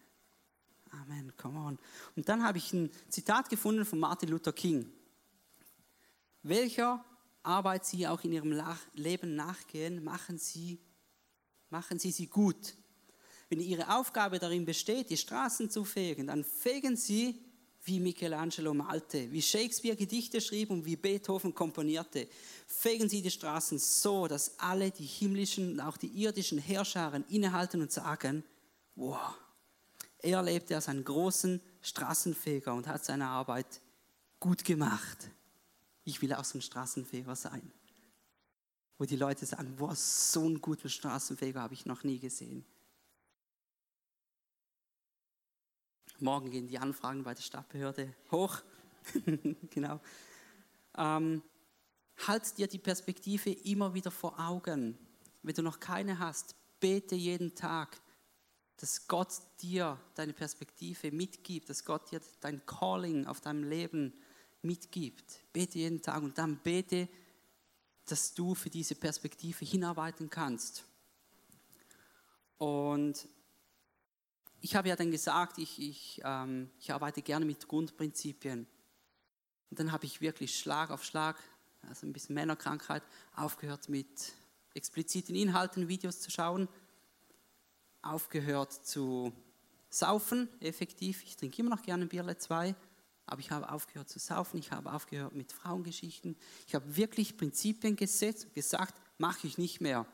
Amen. 0.90 1.32
Come 1.36 1.58
on. 1.58 1.78
Und 2.16 2.28
dann 2.28 2.42
habe 2.42 2.58
ich 2.58 2.72
ein 2.72 2.90
Zitat 3.08 3.48
gefunden 3.48 3.84
von 3.84 3.98
Martin 3.98 4.28
Luther 4.28 4.52
King 4.52 4.90
welcher 6.42 7.04
Arbeit 7.42 7.86
Sie 7.86 8.06
auch 8.06 8.22
in 8.24 8.32
Ihrem 8.32 8.62
Leben 8.94 9.34
nachgehen, 9.34 10.02
machen 10.04 10.38
Sie, 10.38 10.78
machen 11.70 11.98
Sie 11.98 12.10
sie 12.10 12.26
gut. 12.26 12.74
Wenn 13.48 13.60
Ihre 13.60 13.94
Aufgabe 13.96 14.38
darin 14.38 14.64
besteht, 14.64 15.10
die 15.10 15.16
Straßen 15.16 15.70
zu 15.70 15.84
fegen, 15.84 16.28
dann 16.28 16.44
fegen 16.44 16.96
Sie 16.96 17.40
wie 17.82 17.98
Michelangelo 17.98 18.74
malte, 18.74 19.32
wie 19.32 19.40
Shakespeare 19.40 19.96
Gedichte 19.96 20.40
schrieb 20.40 20.70
und 20.70 20.84
wie 20.84 20.96
Beethoven 20.96 21.54
komponierte. 21.54 22.28
Fegen 22.66 23.08
Sie 23.08 23.22
die 23.22 23.30
Straßen 23.30 23.78
so, 23.78 24.28
dass 24.28 24.58
alle 24.58 24.90
die 24.90 25.06
himmlischen 25.06 25.72
und 25.72 25.80
auch 25.80 25.96
die 25.96 26.08
irdischen 26.08 26.58
Herrscharen 26.58 27.24
innehalten 27.28 27.80
und 27.80 27.90
sagen, 27.90 28.44
wow, 28.96 29.34
er 30.22 30.42
lebte 30.42 30.74
als 30.74 30.88
einen 30.88 31.04
großen 31.04 31.60
Straßenfeger 31.82 32.74
und 32.74 32.86
hat 32.86 33.04
seine 33.04 33.26
Arbeit 33.26 33.80
gut 34.38 34.64
gemacht 34.64 35.30
ich 36.10 36.20
will 36.22 36.32
auch 36.34 36.44
so 36.44 36.58
ein 36.58 36.62
Straßenfeger 36.62 37.36
sein. 37.36 37.72
Wo 38.98 39.04
die 39.04 39.16
Leute 39.16 39.46
sagen, 39.46 39.76
boah, 39.76 39.94
so 39.94 40.40
einen 40.40 40.60
guten 40.60 40.88
Straßenfeger 40.88 41.60
habe 41.60 41.74
ich 41.74 41.86
noch 41.86 42.04
nie 42.04 42.18
gesehen. 42.18 42.64
Morgen 46.18 46.50
gehen 46.50 46.68
die 46.68 46.78
Anfragen 46.78 47.24
bei 47.24 47.32
der 47.32 47.42
Stadtbehörde 47.42 48.14
hoch. 48.30 48.60
genau. 49.70 50.00
Ähm, 50.98 51.42
halt 52.26 52.58
dir 52.58 52.66
die 52.66 52.78
Perspektive 52.78 53.50
immer 53.50 53.94
wieder 53.94 54.10
vor 54.10 54.38
Augen. 54.38 54.98
Wenn 55.42 55.54
du 55.54 55.62
noch 55.62 55.80
keine 55.80 56.18
hast, 56.18 56.54
bete 56.78 57.14
jeden 57.14 57.54
Tag, 57.54 57.98
dass 58.80 59.06
Gott 59.06 59.34
dir 59.60 60.00
deine 60.14 60.32
Perspektive 60.32 61.12
mitgibt, 61.12 61.68
dass 61.68 61.84
Gott 61.84 62.10
dir 62.10 62.20
dein 62.40 62.64
Calling 62.64 63.26
auf 63.26 63.42
deinem 63.42 63.68
Leben 63.68 64.14
mitgibt. 64.62 65.40
Bete 65.52 65.78
jeden 65.78 66.00
Tag 66.00 66.22
und 66.22 66.38
dann 66.38 66.56
bete, 66.58 67.06
dass 68.06 68.32
du 68.32 68.54
für 68.54 68.70
diese 68.70 68.94
Perspektive 68.94 69.66
hinarbeiten 69.66 70.30
kannst. 70.30 70.84
Und 72.56 73.28
ich 74.62 74.74
habe 74.74 74.88
ja 74.88 74.96
dann 74.96 75.10
gesagt, 75.10 75.58
ich, 75.58 75.78
ich, 75.78 76.20
ähm, 76.24 76.70
ich 76.78 76.90
arbeite 76.90 77.20
gerne 77.20 77.44
mit 77.44 77.68
Grundprinzipien. 77.68 78.66
Und 79.70 79.78
dann 79.78 79.92
habe 79.92 80.06
ich 80.06 80.22
wirklich 80.22 80.58
Schlag 80.58 80.90
auf 80.90 81.04
Schlag, 81.04 81.38
also 81.82 82.06
ein 82.06 82.14
bisschen 82.14 82.34
Männerkrankheit, 82.34 83.02
aufgehört 83.36 83.90
mit 83.90 84.32
expliziten 84.72 85.34
Inhalten, 85.34 85.88
Videos 85.88 86.20
zu 86.20 86.30
schauen, 86.30 86.68
aufgehört 88.02 88.72
zu 88.72 89.32
saufen, 89.88 90.48
effektiv. 90.60 91.22
Ich 91.24 91.36
trinke 91.36 91.60
immer 91.60 91.70
noch 91.70 91.82
gerne 91.82 92.06
Bierle 92.06 92.36
zwei, 92.38 92.74
aber 93.26 93.40
ich 93.40 93.50
habe 93.50 93.70
aufgehört 93.70 94.08
zu 94.08 94.18
saufen, 94.18 94.58
ich 94.58 94.72
habe 94.72 94.92
aufgehört 94.92 95.34
mit 95.34 95.52
Frauengeschichten. 95.52 96.36
Ich 96.66 96.74
habe 96.74 96.96
wirklich 96.96 97.36
Prinzipien 97.36 97.96
gesetzt 97.96 98.46
und 98.46 98.54
gesagt, 98.54 98.94
mache 99.18 99.46
ich 99.46 99.58
nicht 99.58 99.80
mehr. 99.80 100.06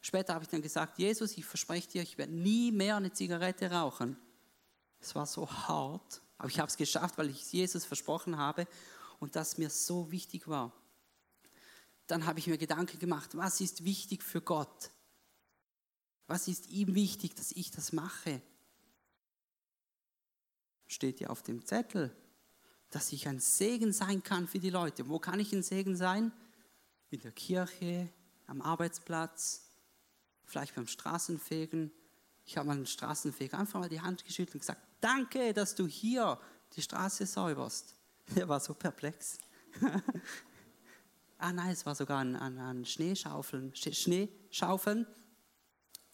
Später 0.00 0.34
habe 0.34 0.44
ich 0.44 0.50
dann 0.50 0.60
gesagt, 0.60 0.98
Jesus, 0.98 1.36
ich 1.38 1.46
verspreche 1.46 1.88
dir, 1.88 2.02
ich 2.02 2.18
werde 2.18 2.34
nie 2.34 2.72
mehr 2.72 2.96
eine 2.96 3.12
Zigarette 3.12 3.70
rauchen. 3.70 4.16
Es 5.00 5.14
war 5.14 5.26
so 5.26 5.50
hart, 5.50 6.20
aber 6.36 6.48
ich 6.48 6.58
habe 6.58 6.68
es 6.68 6.76
geschafft, 6.76 7.16
weil 7.16 7.30
ich 7.30 7.52
Jesus 7.52 7.84
versprochen 7.84 8.36
habe 8.36 8.66
und 9.18 9.36
das 9.36 9.56
mir 9.56 9.70
so 9.70 10.10
wichtig 10.10 10.48
war. 10.48 10.72
Dann 12.06 12.26
habe 12.26 12.38
ich 12.38 12.46
mir 12.46 12.58
Gedanken 12.58 12.98
gemacht, 12.98 13.36
was 13.36 13.60
ist 13.62 13.84
wichtig 13.84 14.22
für 14.22 14.42
Gott? 14.42 14.90
Was 16.26 16.48
ist 16.48 16.68
ihm 16.70 16.94
wichtig, 16.94 17.34
dass 17.34 17.52
ich 17.52 17.70
das 17.70 17.92
mache? 17.92 18.40
Steht 20.86 21.20
ja 21.20 21.28
auf 21.28 21.42
dem 21.42 21.64
Zettel, 21.64 22.14
dass 22.90 23.12
ich 23.12 23.28
ein 23.28 23.40
Segen 23.40 23.92
sein 23.92 24.22
kann 24.22 24.46
für 24.46 24.58
die 24.58 24.70
Leute. 24.70 25.08
Wo 25.08 25.18
kann 25.18 25.40
ich 25.40 25.52
ein 25.52 25.62
Segen 25.62 25.96
sein? 25.96 26.32
In 27.10 27.20
der 27.20 27.32
Kirche, 27.32 28.08
am 28.46 28.62
Arbeitsplatz, 28.62 29.68
vielleicht 30.44 30.74
beim 30.74 30.86
Straßenfegen. 30.86 31.90
Ich 32.44 32.56
habe 32.56 32.68
mal 32.68 32.76
einen 32.76 32.86
Straßenfeger 32.86 33.58
einfach 33.58 33.80
mal 33.80 33.88
die 33.88 34.00
Hand 34.00 34.24
geschüttelt 34.24 34.54
und 34.54 34.60
gesagt, 34.60 34.82
danke, 35.00 35.52
dass 35.52 35.74
du 35.74 35.86
hier 35.86 36.38
die 36.74 36.82
Straße 36.82 37.26
säuberst. 37.26 37.94
Er 38.34 38.48
war 38.48 38.58
so 38.58 38.72
perplex. 38.72 39.36
ah 41.38 41.52
nein, 41.52 41.72
es 41.72 41.84
war 41.84 41.94
sogar 41.94 42.20
ein, 42.20 42.36
ein, 42.36 42.58
ein 42.58 42.84
Schneeschaufeln, 42.86 43.74
Schneeschaufeln. 43.74 45.06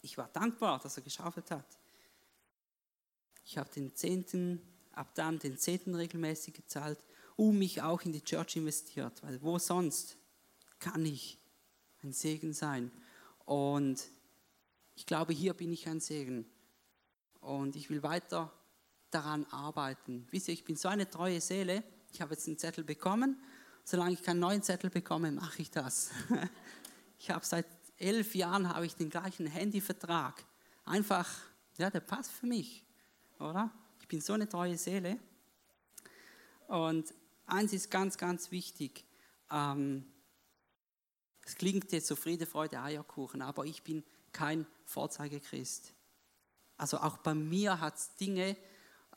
Ich 0.01 0.17
war 0.17 0.27
dankbar, 0.29 0.79
dass 0.79 0.97
er 0.97 1.03
geschaufelt 1.03 1.51
hat. 1.51 1.65
Ich 3.45 3.57
habe 3.57 3.69
den 3.69 3.95
Zehnten, 3.95 4.61
ab 4.93 5.13
dann 5.15 5.39
den 5.39 5.57
Zehnten 5.57 5.95
regelmäßig 5.95 6.53
gezahlt 6.53 6.99
und 7.35 7.57
mich 7.57 7.81
auch 7.81 8.01
in 8.01 8.13
die 8.13 8.23
Church 8.23 8.55
investiert, 8.55 9.21
weil 9.23 9.41
wo 9.41 9.57
sonst 9.59 10.17
kann 10.79 11.05
ich 11.05 11.39
ein 12.03 12.13
Segen 12.13 12.53
sein? 12.53 12.91
Und 13.45 14.09
ich 14.95 15.05
glaube, 15.05 15.33
hier 15.33 15.53
bin 15.53 15.71
ich 15.71 15.87
ein 15.87 15.99
Segen. 15.99 16.45
Und 17.39 17.75
ich 17.75 17.89
will 17.89 18.03
weiter 18.03 18.51
daran 19.09 19.45
arbeiten. 19.45 20.27
Wisst 20.31 20.47
ihr, 20.47 20.53
ich 20.53 20.63
bin 20.63 20.75
so 20.75 20.87
eine 20.87 21.09
treue 21.09 21.41
Seele. 21.41 21.83
Ich 22.11 22.21
habe 22.21 22.33
jetzt 22.33 22.47
einen 22.47 22.57
Zettel 22.57 22.83
bekommen. 22.83 23.41
Solange 23.83 24.13
ich 24.13 24.21
keinen 24.21 24.39
neuen 24.39 24.61
Zettel 24.61 24.89
bekomme, 24.89 25.31
mache 25.31 25.61
ich 25.61 25.71
das. 25.71 26.11
Ich 27.23 27.29
habe 27.29 27.45
seit 27.45 27.67
elf 28.01 28.35
Jahren 28.35 28.67
habe 28.67 28.85
ich 28.85 28.95
den 28.95 29.09
gleichen 29.09 29.47
Handyvertrag. 29.47 30.43
Einfach, 30.85 31.29
ja, 31.77 31.89
der 31.89 31.99
passt 31.99 32.31
für 32.31 32.45
mich, 32.45 32.83
oder? 33.39 33.71
Ich 33.99 34.07
bin 34.07 34.21
so 34.21 34.33
eine 34.33 34.49
treue 34.49 34.77
Seele. 34.77 35.19
Und 36.67 37.13
eins 37.45 37.73
ist 37.73 37.91
ganz, 37.91 38.17
ganz 38.17 38.51
wichtig. 38.51 39.05
Ähm, 39.49 40.05
es 41.45 41.55
klingt 41.55 41.91
jetzt 41.91 42.07
so 42.07 42.15
Friede, 42.15 42.45
Freude, 42.45 42.79
Eierkuchen, 42.81 43.41
aber 43.41 43.65
ich 43.65 43.83
bin 43.83 44.03
kein 44.31 44.65
Vorzeigechrist. 44.85 45.93
Also 46.77 46.97
auch 46.97 47.17
bei 47.17 47.33
mir 47.33 47.79
hat 47.79 47.97
es 47.97 48.15
Dinge, 48.15 48.55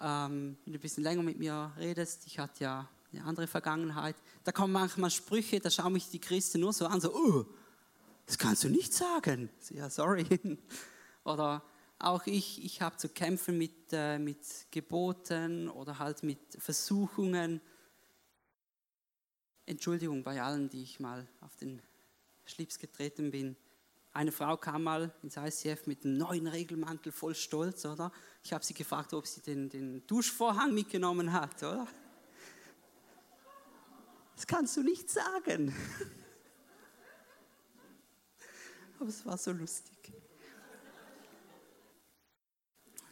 ähm, 0.01 0.59
wenn 0.64 0.73
du 0.73 0.79
ein 0.79 0.83
bisschen 0.83 1.05
länger 1.05 1.23
mit 1.23 1.38
mir 1.38 1.73
redest, 1.79 2.27
ich 2.27 2.38
hatte 2.38 2.64
ja 2.64 2.88
eine 3.12 3.25
andere 3.25 3.47
Vergangenheit, 3.47 4.16
da 4.42 4.53
kommen 4.53 4.73
manchmal 4.73 5.11
Sprüche, 5.11 5.61
da 5.61 5.70
schauen 5.70 5.92
mich 5.92 6.11
die 6.11 6.18
Christen 6.18 6.61
nur 6.61 6.73
so 6.73 6.87
an, 6.87 7.01
so, 7.01 7.14
oh, 7.14 7.47
das 8.26 8.38
kannst 8.38 8.64
du 8.64 8.68
nicht 8.68 8.92
sagen. 8.92 9.50
Ja, 9.70 9.90
sorry. 9.90 10.26
Oder 11.24 11.62
auch 11.98 12.26
ich, 12.26 12.64
ich 12.64 12.82
habe 12.82 12.96
zu 12.96 13.08
kämpfen 13.08 13.56
mit, 13.58 13.92
äh, 13.92 14.18
mit 14.18 14.38
Geboten 14.70 15.68
oder 15.70 15.98
halt 15.98 16.22
mit 16.22 16.38
Versuchungen. 16.58 17.60
Entschuldigung 19.64 20.22
bei 20.22 20.42
allen, 20.42 20.68
die 20.68 20.82
ich 20.82 21.00
mal 21.00 21.26
auf 21.40 21.56
den 21.56 21.80
Schlips 22.44 22.78
getreten 22.78 23.30
bin. 23.30 23.56
Eine 24.12 24.32
Frau 24.32 24.56
kam 24.56 24.84
mal 24.84 25.12
ins 25.22 25.37
ICF 25.37 25.87
mit 25.87 26.04
einem 26.04 26.18
neuen 26.18 26.46
Regelmantel, 26.46 27.10
voll 27.10 27.34
stolz, 27.34 27.84
oder? 27.84 28.12
Ich 28.42 28.52
habe 28.52 28.64
sie 28.64 28.74
gefragt, 28.74 29.14
ob 29.14 29.26
sie 29.26 29.40
den, 29.40 29.68
den 29.70 30.06
Duschvorhang 30.06 30.74
mitgenommen 30.74 31.32
hat, 31.32 31.56
oder? 31.62 31.88
Das 34.37 34.46
kannst 34.46 34.76
du 34.76 34.82
nicht 34.82 35.08
sagen. 35.10 35.74
Aber 38.98 39.09
es 39.09 39.24
war 39.26 39.37
so 39.37 39.52
lustig. 39.52 40.12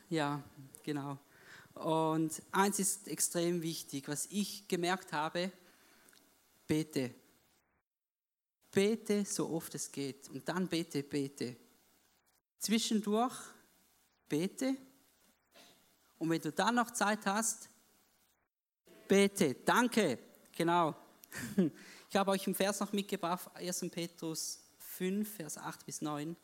Ja, 0.09 0.42
genau. 0.83 1.18
Und 1.75 2.42
eins 2.53 2.79
ist 2.79 3.09
extrem 3.09 3.62
wichtig, 3.62 4.09
was 4.09 4.27
ich 4.27 4.68
gemerkt 4.68 5.12
habe, 5.12 5.51
bete. 6.66 7.14
Bete 8.71 9.25
so 9.25 9.49
oft 9.51 9.75
es 9.75 9.90
geht. 9.90 10.29
Und 10.29 10.49
dann 10.49 10.68
bete, 10.68 11.03
bete. 11.03 11.57
Zwischendurch 12.59 13.35
bete. 14.29 14.77
Und 16.18 16.31
wenn 16.31 16.40
du 16.40 16.53
dann 16.53 16.75
noch 16.75 16.90
Zeit 16.90 17.25
hast, 17.27 17.68
bete. 19.09 19.55
Danke. 19.64 20.18
Genau. 20.53 20.95
Ich 22.12 22.16
habe 22.16 22.33
euch 22.33 22.47
im 22.47 22.55
Vers 22.55 22.79
noch 22.79 22.92
mitgebracht, 22.92 23.51
1. 23.55 23.87
Petrus 23.90 24.62
5, 25.03 25.37
Vers 25.37 25.59
8 25.59 25.85
bis 25.85 26.01
9. 26.01 26.37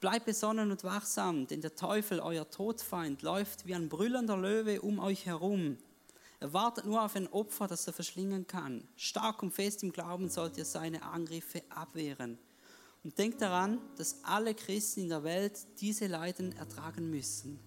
Bleibt 0.00 0.26
besonnen 0.26 0.70
und 0.70 0.84
wachsam, 0.84 1.46
denn 1.46 1.60
der 1.60 1.74
Teufel, 1.74 2.20
euer 2.20 2.48
Todfeind, 2.48 3.22
läuft 3.22 3.66
wie 3.66 3.74
ein 3.74 3.88
brüllender 3.88 4.36
Löwe 4.36 4.80
um 4.80 5.00
euch 5.00 5.26
herum 5.26 5.76
er 6.40 6.54
wartet 6.54 6.86
nur 6.86 7.02
auf 7.02 7.16
ein 7.16 7.28
Opfer, 7.28 7.66
das 7.66 7.86
er 7.86 7.92
verschlingen 7.92 8.46
kann. 8.46 8.82
Stark 8.96 9.42
und 9.42 9.52
fest 9.52 9.82
im 9.82 9.92
Glauben 9.92 10.30
sollt 10.30 10.56
ihr 10.56 10.64
seine 10.64 11.02
Angriffe 11.02 11.62
abwehren. 11.68 12.38
Und 13.04 13.18
denkt 13.18 13.42
daran, 13.42 13.78
dass 13.96 14.24
alle 14.24 14.54
Christen 14.54 15.02
in 15.02 15.08
der 15.10 15.22
Welt 15.22 15.58
diese 15.80 16.06
Leiden 16.06 16.52
ertragen 16.52 17.10
müssen. 17.10 17.58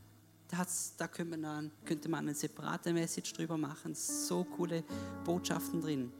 Das, 0.48 0.96
da 0.98 1.08
könnte 1.08 1.38
man, 1.38 1.72
könnte 1.86 2.10
man 2.10 2.22
eine 2.22 2.34
separate 2.34 2.94
Message 2.94 3.34
drüber 3.34 3.58
machen. 3.58 3.94
So 3.94 4.44
coole 4.44 4.84
Botschaften 5.24 5.82
drin. 5.82 6.12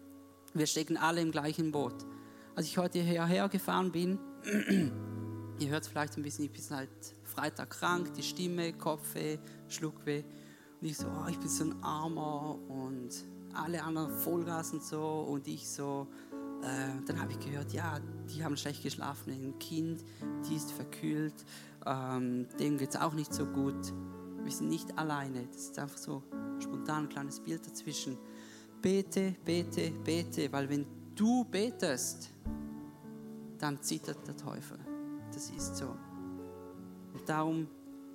Wir 0.54 0.68
stecken 0.68 0.98
alle 0.98 1.22
im 1.22 1.32
gleichen 1.32 1.72
Boot. 1.72 2.06
Als 2.56 2.68
ich 2.68 2.78
heute 2.78 3.00
hierher 3.00 3.50
gefahren 3.50 3.92
bin, 3.92 4.20
ihr 5.60 5.70
hört 5.70 5.84
es 5.84 5.88
vielleicht 5.88 6.16
ein 6.18 6.24
bisschen, 6.24 6.46
ich 6.46 6.52
bin 6.52 6.62
seit 6.62 6.90
Freitag 7.24 7.72
krank, 7.72 8.14
die 8.14 8.22
Stimme, 8.22 8.74
Kopfweh, 8.74 9.40
Schluckweh. 9.68 10.24
Und 10.80 10.88
ich 10.88 10.96
so, 10.96 11.08
oh, 11.08 11.28
ich 11.28 11.40
bin 11.40 11.50
so 11.50 11.64
ein 11.64 11.84
Armer 11.84 12.60
und 12.68 13.10
alle 13.56 13.82
anderen 13.82 14.12
Vollgas 14.12 14.72
und 14.72 14.84
so 14.84 15.28
und 15.32 15.48
ich 15.48 15.68
so. 15.68 16.08
Äh, 16.62 17.04
dann 17.08 17.20
habe 17.20 17.32
ich 17.32 17.40
gehört, 17.40 17.74
ja, 17.74 18.00
die 18.30 18.44
haben 18.44 18.56
schlecht 18.56 18.84
geschlafen, 18.84 19.34
ein 19.34 19.58
Kind, 19.58 20.04
die 20.48 20.56
ist 20.56 20.72
verkühlt, 20.72 21.34
ähm, 21.88 22.48
dem 22.60 22.78
geht 22.78 22.92
es 22.92 22.96
auch 22.98 23.14
nicht 23.14 23.34
so 23.34 23.48
gut. 23.48 23.94
Wir 24.44 24.52
sind 24.52 24.70
nicht 24.70 24.96
alleine. 24.98 25.48
Das 25.52 25.64
ist 25.64 25.80
einfach 25.80 25.98
so 25.98 26.22
spontan 26.60 27.06
ein 27.06 27.10
kleines 27.10 27.40
Bild 27.40 27.66
dazwischen. 27.66 28.16
Bete, 28.80 29.36
bete, 29.44 29.92
bete, 30.04 30.52
weil 30.52 30.70
wenn 30.70 30.86
du 31.16 31.46
betest, 31.46 32.32
dann 33.60 33.82
zittert 33.82 34.28
der 34.28 34.36
Teufel. 34.36 34.78
Das 35.32 35.50
ist 35.50 35.78
so. 35.78 35.96
Und 37.14 37.28
darum 37.28 37.68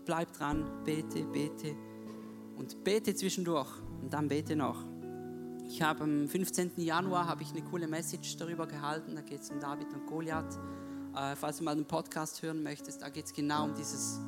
bleib 0.04 0.32
dran, 0.32 0.64
bete, 0.84 1.24
bete 1.24 1.74
und 2.56 2.82
bete 2.84 3.14
zwischendurch 3.14 3.68
und 4.02 4.12
dann 4.12 4.28
bete 4.28 4.56
noch. 4.56 4.84
Ich 5.68 5.82
habe 5.82 6.04
am 6.04 6.28
15. 6.28 6.72
Januar 6.76 7.26
habe 7.26 7.42
ich 7.42 7.50
eine 7.50 7.62
coole 7.62 7.86
Message 7.86 8.36
darüber 8.36 8.66
gehalten, 8.66 9.14
da 9.14 9.20
geht 9.20 9.42
es 9.42 9.50
um 9.50 9.60
David 9.60 9.92
und 9.92 10.06
Goliath. 10.06 10.58
Äh, 11.14 11.36
falls 11.36 11.58
du 11.58 11.64
mal 11.64 11.72
einen 11.72 11.84
Podcast 11.84 12.42
hören 12.42 12.62
möchtest, 12.62 13.02
da 13.02 13.10
geht 13.10 13.26
es 13.26 13.32
genau 13.32 13.64
um 13.64 13.74
dieses, 13.74 14.18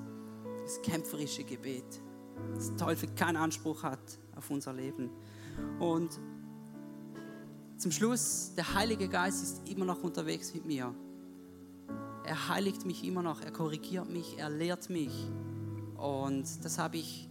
dieses 0.62 0.82
kämpferische 0.82 1.44
Gebet, 1.44 2.02
dass 2.54 2.68
der 2.68 2.76
Teufel 2.76 3.08
keinen 3.14 3.36
Anspruch 3.36 3.82
hat 3.82 4.18
auf 4.36 4.50
unser 4.50 4.72
Leben. 4.72 5.10
Und 5.78 6.20
zum 7.80 7.90
Schluss, 7.90 8.52
der 8.56 8.74
Heilige 8.74 9.08
Geist 9.08 9.42
ist 9.42 9.68
immer 9.68 9.84
noch 9.84 10.02
unterwegs 10.02 10.54
mit 10.54 10.66
mir. 10.66 10.94
Er 12.24 12.48
heiligt 12.48 12.86
mich 12.86 13.04
immer 13.04 13.22
noch, 13.22 13.40
er 13.40 13.50
korrigiert 13.50 14.08
mich, 14.08 14.38
er 14.38 14.50
lehrt 14.50 14.90
mich. 14.90 15.30
Und 15.96 16.64
das 16.64 16.78
habe 16.78 16.98
ich 16.98 17.30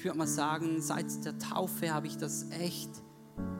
ich 0.00 0.04
würde 0.06 0.16
mal 0.16 0.26
sagen, 0.26 0.80
seit 0.80 1.26
der 1.26 1.38
Taufe 1.38 1.92
habe 1.92 2.06
ich 2.06 2.16
das 2.16 2.50
echt 2.52 2.88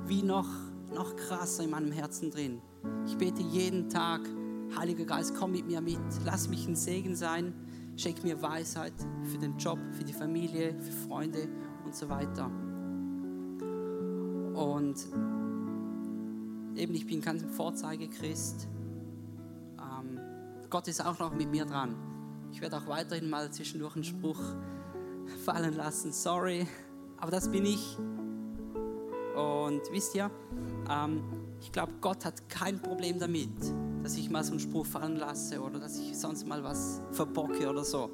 wie 0.06 0.22
noch, 0.22 0.48
noch 0.94 1.14
krasser 1.14 1.64
in 1.64 1.70
meinem 1.70 1.92
Herzen 1.92 2.30
drin. 2.30 2.62
Ich 3.04 3.18
bete 3.18 3.42
jeden 3.42 3.90
Tag, 3.90 4.22
Heiliger 4.74 5.04
Geist, 5.04 5.34
komm 5.34 5.52
mit 5.52 5.66
mir 5.66 5.82
mit, 5.82 5.98
lass 6.24 6.48
mich 6.48 6.66
ein 6.66 6.76
Segen 6.76 7.14
sein, 7.14 7.52
Schenk 7.96 8.24
mir 8.24 8.40
Weisheit 8.40 8.94
für 9.24 9.36
den 9.36 9.58
Job, 9.58 9.78
für 9.92 10.02
die 10.02 10.14
Familie, 10.14 10.74
für 10.80 10.92
Freunde 11.06 11.46
und 11.84 11.94
so 11.94 12.08
weiter. 12.08 12.46
Und 14.54 14.96
eben, 16.80 16.94
ich 16.94 17.06
bin 17.06 17.20
kein 17.20 17.38
Vorzeigechrist. 17.38 18.66
Ähm, 19.78 20.18
Gott 20.70 20.88
ist 20.88 21.04
auch 21.04 21.18
noch 21.18 21.34
mit 21.34 21.50
mir 21.50 21.64
dran. 21.66 21.94
Ich 22.52 22.60
werde 22.60 22.78
auch 22.78 22.86
weiterhin 22.88 23.30
mal 23.30 23.52
zwischendurch 23.52 23.94
einen 23.94 24.04
Spruch 24.04 24.40
fallen 25.44 25.74
lassen, 25.74 26.12
sorry, 26.12 26.66
aber 27.18 27.30
das 27.30 27.50
bin 27.50 27.64
ich. 27.66 27.96
Und 29.36 29.82
wisst 29.92 30.14
ihr, 30.14 30.30
ähm, 30.90 31.22
ich 31.60 31.70
glaube, 31.70 31.92
Gott 32.00 32.24
hat 32.24 32.48
kein 32.48 32.80
Problem 32.80 33.18
damit, 33.18 33.50
dass 34.02 34.16
ich 34.16 34.30
mal 34.30 34.42
so 34.42 34.52
einen 34.52 34.60
Spruch 34.60 34.86
fallen 34.86 35.16
lasse 35.16 35.60
oder 35.60 35.78
dass 35.78 35.98
ich 35.98 36.18
sonst 36.18 36.46
mal 36.46 36.64
was 36.64 37.00
verbocke 37.12 37.68
oder 37.68 37.84
so. 37.84 38.10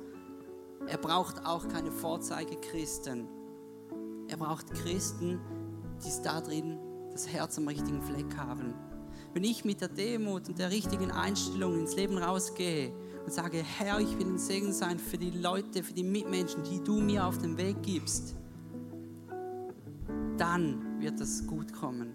Er 0.86 0.98
braucht 0.98 1.46
auch 1.46 1.66
keine 1.68 1.90
Vorzeigechristen. 1.90 3.26
Er 4.28 4.36
braucht 4.36 4.72
Christen, 4.74 5.40
die 6.04 6.08
es 6.08 6.20
da 6.20 6.40
drin 6.40 6.78
das 7.16 7.28
Herz 7.28 7.56
am 7.56 7.66
richtigen 7.66 8.02
Fleck 8.02 8.36
haben. 8.36 8.74
Wenn 9.32 9.42
ich 9.42 9.64
mit 9.64 9.80
der 9.80 9.88
Demut 9.88 10.50
und 10.50 10.58
der 10.58 10.70
richtigen 10.70 11.10
Einstellung 11.10 11.80
ins 11.80 11.96
Leben 11.96 12.18
rausgehe 12.18 12.92
und 13.24 13.32
sage, 13.32 13.62
Herr, 13.78 14.00
ich 14.00 14.18
will 14.18 14.26
ein 14.26 14.38
Segen 14.38 14.70
sein 14.70 14.98
für 14.98 15.16
die 15.16 15.30
Leute, 15.30 15.82
für 15.82 15.94
die 15.94 16.02
Mitmenschen, 16.02 16.62
die 16.64 16.78
du 16.84 17.00
mir 17.00 17.24
auf 17.24 17.38
den 17.38 17.56
Weg 17.56 17.82
gibst, 17.82 18.36
dann 20.36 21.00
wird 21.00 21.18
das 21.18 21.46
gut 21.46 21.72
kommen. 21.72 22.14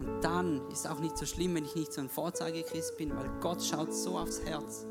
Und 0.00 0.24
dann 0.24 0.68
ist 0.72 0.88
auch 0.88 0.98
nicht 0.98 1.16
so 1.16 1.24
schlimm, 1.24 1.54
wenn 1.54 1.64
ich 1.64 1.76
nicht 1.76 1.92
so 1.92 2.00
ein 2.00 2.08
Vorzeigechrist 2.08 2.96
bin, 2.98 3.14
weil 3.14 3.30
Gott 3.40 3.62
schaut 3.62 3.94
so 3.94 4.18
aufs 4.18 4.42
Herz. 4.42 4.84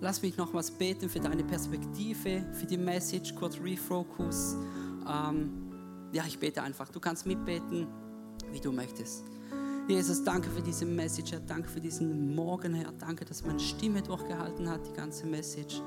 Lass 0.00 0.22
mich 0.22 0.36
noch 0.36 0.54
was 0.54 0.70
beten 0.70 1.08
für 1.08 1.18
deine 1.18 1.42
Perspektive, 1.42 2.46
für 2.52 2.66
die 2.66 2.78
Message, 2.78 3.34
kurz 3.34 3.58
Refocus. 3.60 4.54
Ähm, 5.08 5.69
ja, 6.12 6.24
ich 6.26 6.38
bete 6.38 6.62
einfach. 6.62 6.88
Du 6.90 7.00
kannst 7.00 7.26
mitbeten, 7.26 7.86
wie 8.52 8.60
du 8.60 8.72
möchtest. 8.72 9.24
Jesus, 9.88 10.22
danke 10.22 10.48
für 10.50 10.62
diese 10.62 10.86
Message, 10.86 11.32
Herr. 11.32 11.40
Danke 11.40 11.68
für 11.68 11.80
diesen 11.80 12.34
Morgen, 12.34 12.74
Herr. 12.74 12.92
Danke, 12.92 13.24
dass 13.24 13.44
meine 13.44 13.58
Stimme 13.58 14.02
durchgehalten 14.02 14.68
hat, 14.68 14.86
die 14.86 14.92
ganze 14.92 15.26
Message. 15.26 15.82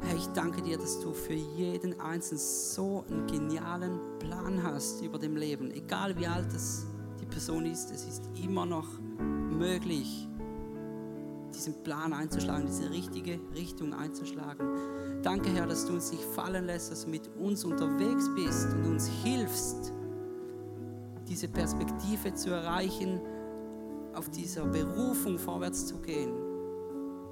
Herr, 0.00 0.16
ich 0.16 0.26
danke 0.28 0.62
dir, 0.62 0.78
dass 0.78 1.00
du 1.00 1.12
für 1.12 1.34
jeden 1.34 1.98
Einzelnen 2.00 2.38
so 2.38 3.04
einen 3.08 3.26
genialen 3.26 3.98
Plan 4.18 4.62
hast 4.62 5.02
über 5.02 5.18
dem 5.18 5.36
Leben. 5.36 5.70
Egal 5.70 6.16
wie 6.18 6.26
alt 6.26 6.52
es 6.54 6.86
die 7.20 7.26
Person 7.26 7.66
ist, 7.66 7.90
es 7.90 8.04
ist 8.06 8.30
immer 8.42 8.66
noch 8.66 8.88
möglich, 8.98 10.28
diesen 11.54 11.82
Plan 11.82 12.12
einzuschlagen, 12.12 12.66
diese 12.66 12.90
richtige 12.90 13.40
Richtung 13.54 13.92
einzuschlagen. 13.92 14.68
Danke, 15.22 15.50
Herr, 15.50 15.66
dass 15.66 15.86
du 15.86 15.92
uns 15.92 16.10
nicht 16.12 16.24
fallen 16.24 16.64
lässt, 16.64 16.90
dass 16.90 17.04
du 17.04 17.10
mit 17.10 17.28
uns 17.36 17.64
unterwegs 17.64 18.30
bist 18.34 18.72
und 18.72 18.86
uns 18.86 19.06
hilfst, 19.22 19.92
diese 21.28 21.48
Perspektive 21.48 22.32
zu 22.34 22.50
erreichen, 22.50 23.20
auf 24.14 24.30
dieser 24.30 24.64
Berufung 24.64 25.38
vorwärts 25.38 25.86
zu 25.86 25.98
gehen. 25.98 26.32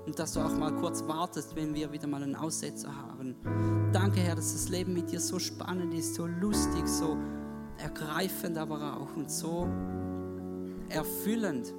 Und 0.06 0.18
dass 0.18 0.32
du 0.32 0.40
auch 0.40 0.56
mal 0.56 0.74
kurz 0.76 1.06
wartest, 1.06 1.56
wenn 1.56 1.74
wir 1.74 1.90
wieder 1.90 2.06
mal 2.06 2.22
einen 2.22 2.36
Aussetzer 2.36 2.94
haben. 2.94 3.34
Danke, 3.92 4.20
Herr, 4.20 4.36
dass 4.36 4.52
das 4.52 4.68
Leben 4.68 4.92
mit 4.92 5.10
dir 5.10 5.20
so 5.20 5.38
spannend 5.38 5.92
ist, 5.94 6.14
so 6.14 6.26
lustig, 6.26 6.86
so 6.86 7.16
ergreifend, 7.78 8.58
aber 8.58 8.98
auch 9.00 9.16
und 9.16 9.30
so 9.30 9.66
erfüllend. 10.90 11.74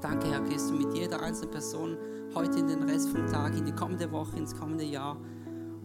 Danke, 0.00 0.30
Herr, 0.30 0.40
gehst 0.40 0.70
du 0.70 0.74
mit 0.74 0.94
jeder 0.94 1.20
einzelnen 1.20 1.50
Person 1.50 1.96
heute 2.34 2.58
in 2.58 2.68
den 2.68 2.82
Rest 2.84 3.10
vom 3.10 3.26
Tag, 3.26 3.56
in 3.56 3.64
die 3.64 3.72
kommende 3.72 4.10
Woche, 4.12 4.36
ins 4.36 4.54
kommende 4.54 4.84
Jahr. 4.84 5.16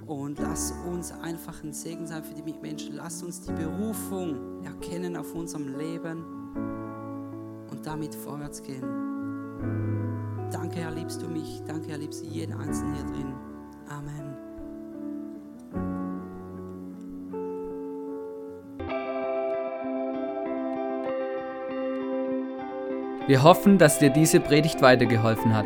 Und 0.05 0.37
lass 0.39 0.73
uns 0.91 1.11
einfach 1.11 1.63
ein 1.63 1.71
Segen 1.71 2.05
sein 2.07 2.23
für 2.23 2.33
die 2.33 2.43
Mitmenschen. 2.43 2.95
Lass 2.95 3.23
uns 3.23 3.41
die 3.41 3.53
Berufung 3.53 4.63
erkennen 4.63 5.15
auf 5.15 5.33
unserem 5.33 5.77
Leben 5.77 6.23
und 7.71 7.85
damit 7.85 8.13
vorwärts 8.13 8.61
gehen. 8.61 8.83
Danke, 10.51 10.79
Herr, 10.79 10.91
liebst 10.91 11.21
du 11.21 11.27
mich. 11.27 11.61
Danke, 11.65 11.89
Herr, 11.89 11.97
liebst 11.97 12.23
du 12.23 12.27
jeden 12.27 12.53
Einzelnen 12.53 12.95
hier 12.95 13.05
drin. 13.05 13.33
Amen. 13.89 14.33
Wir 23.25 23.41
hoffen, 23.41 23.77
dass 23.77 23.99
dir 23.99 24.09
diese 24.09 24.41
Predigt 24.41 24.81
weitergeholfen 24.81 25.55
hat. 25.55 25.65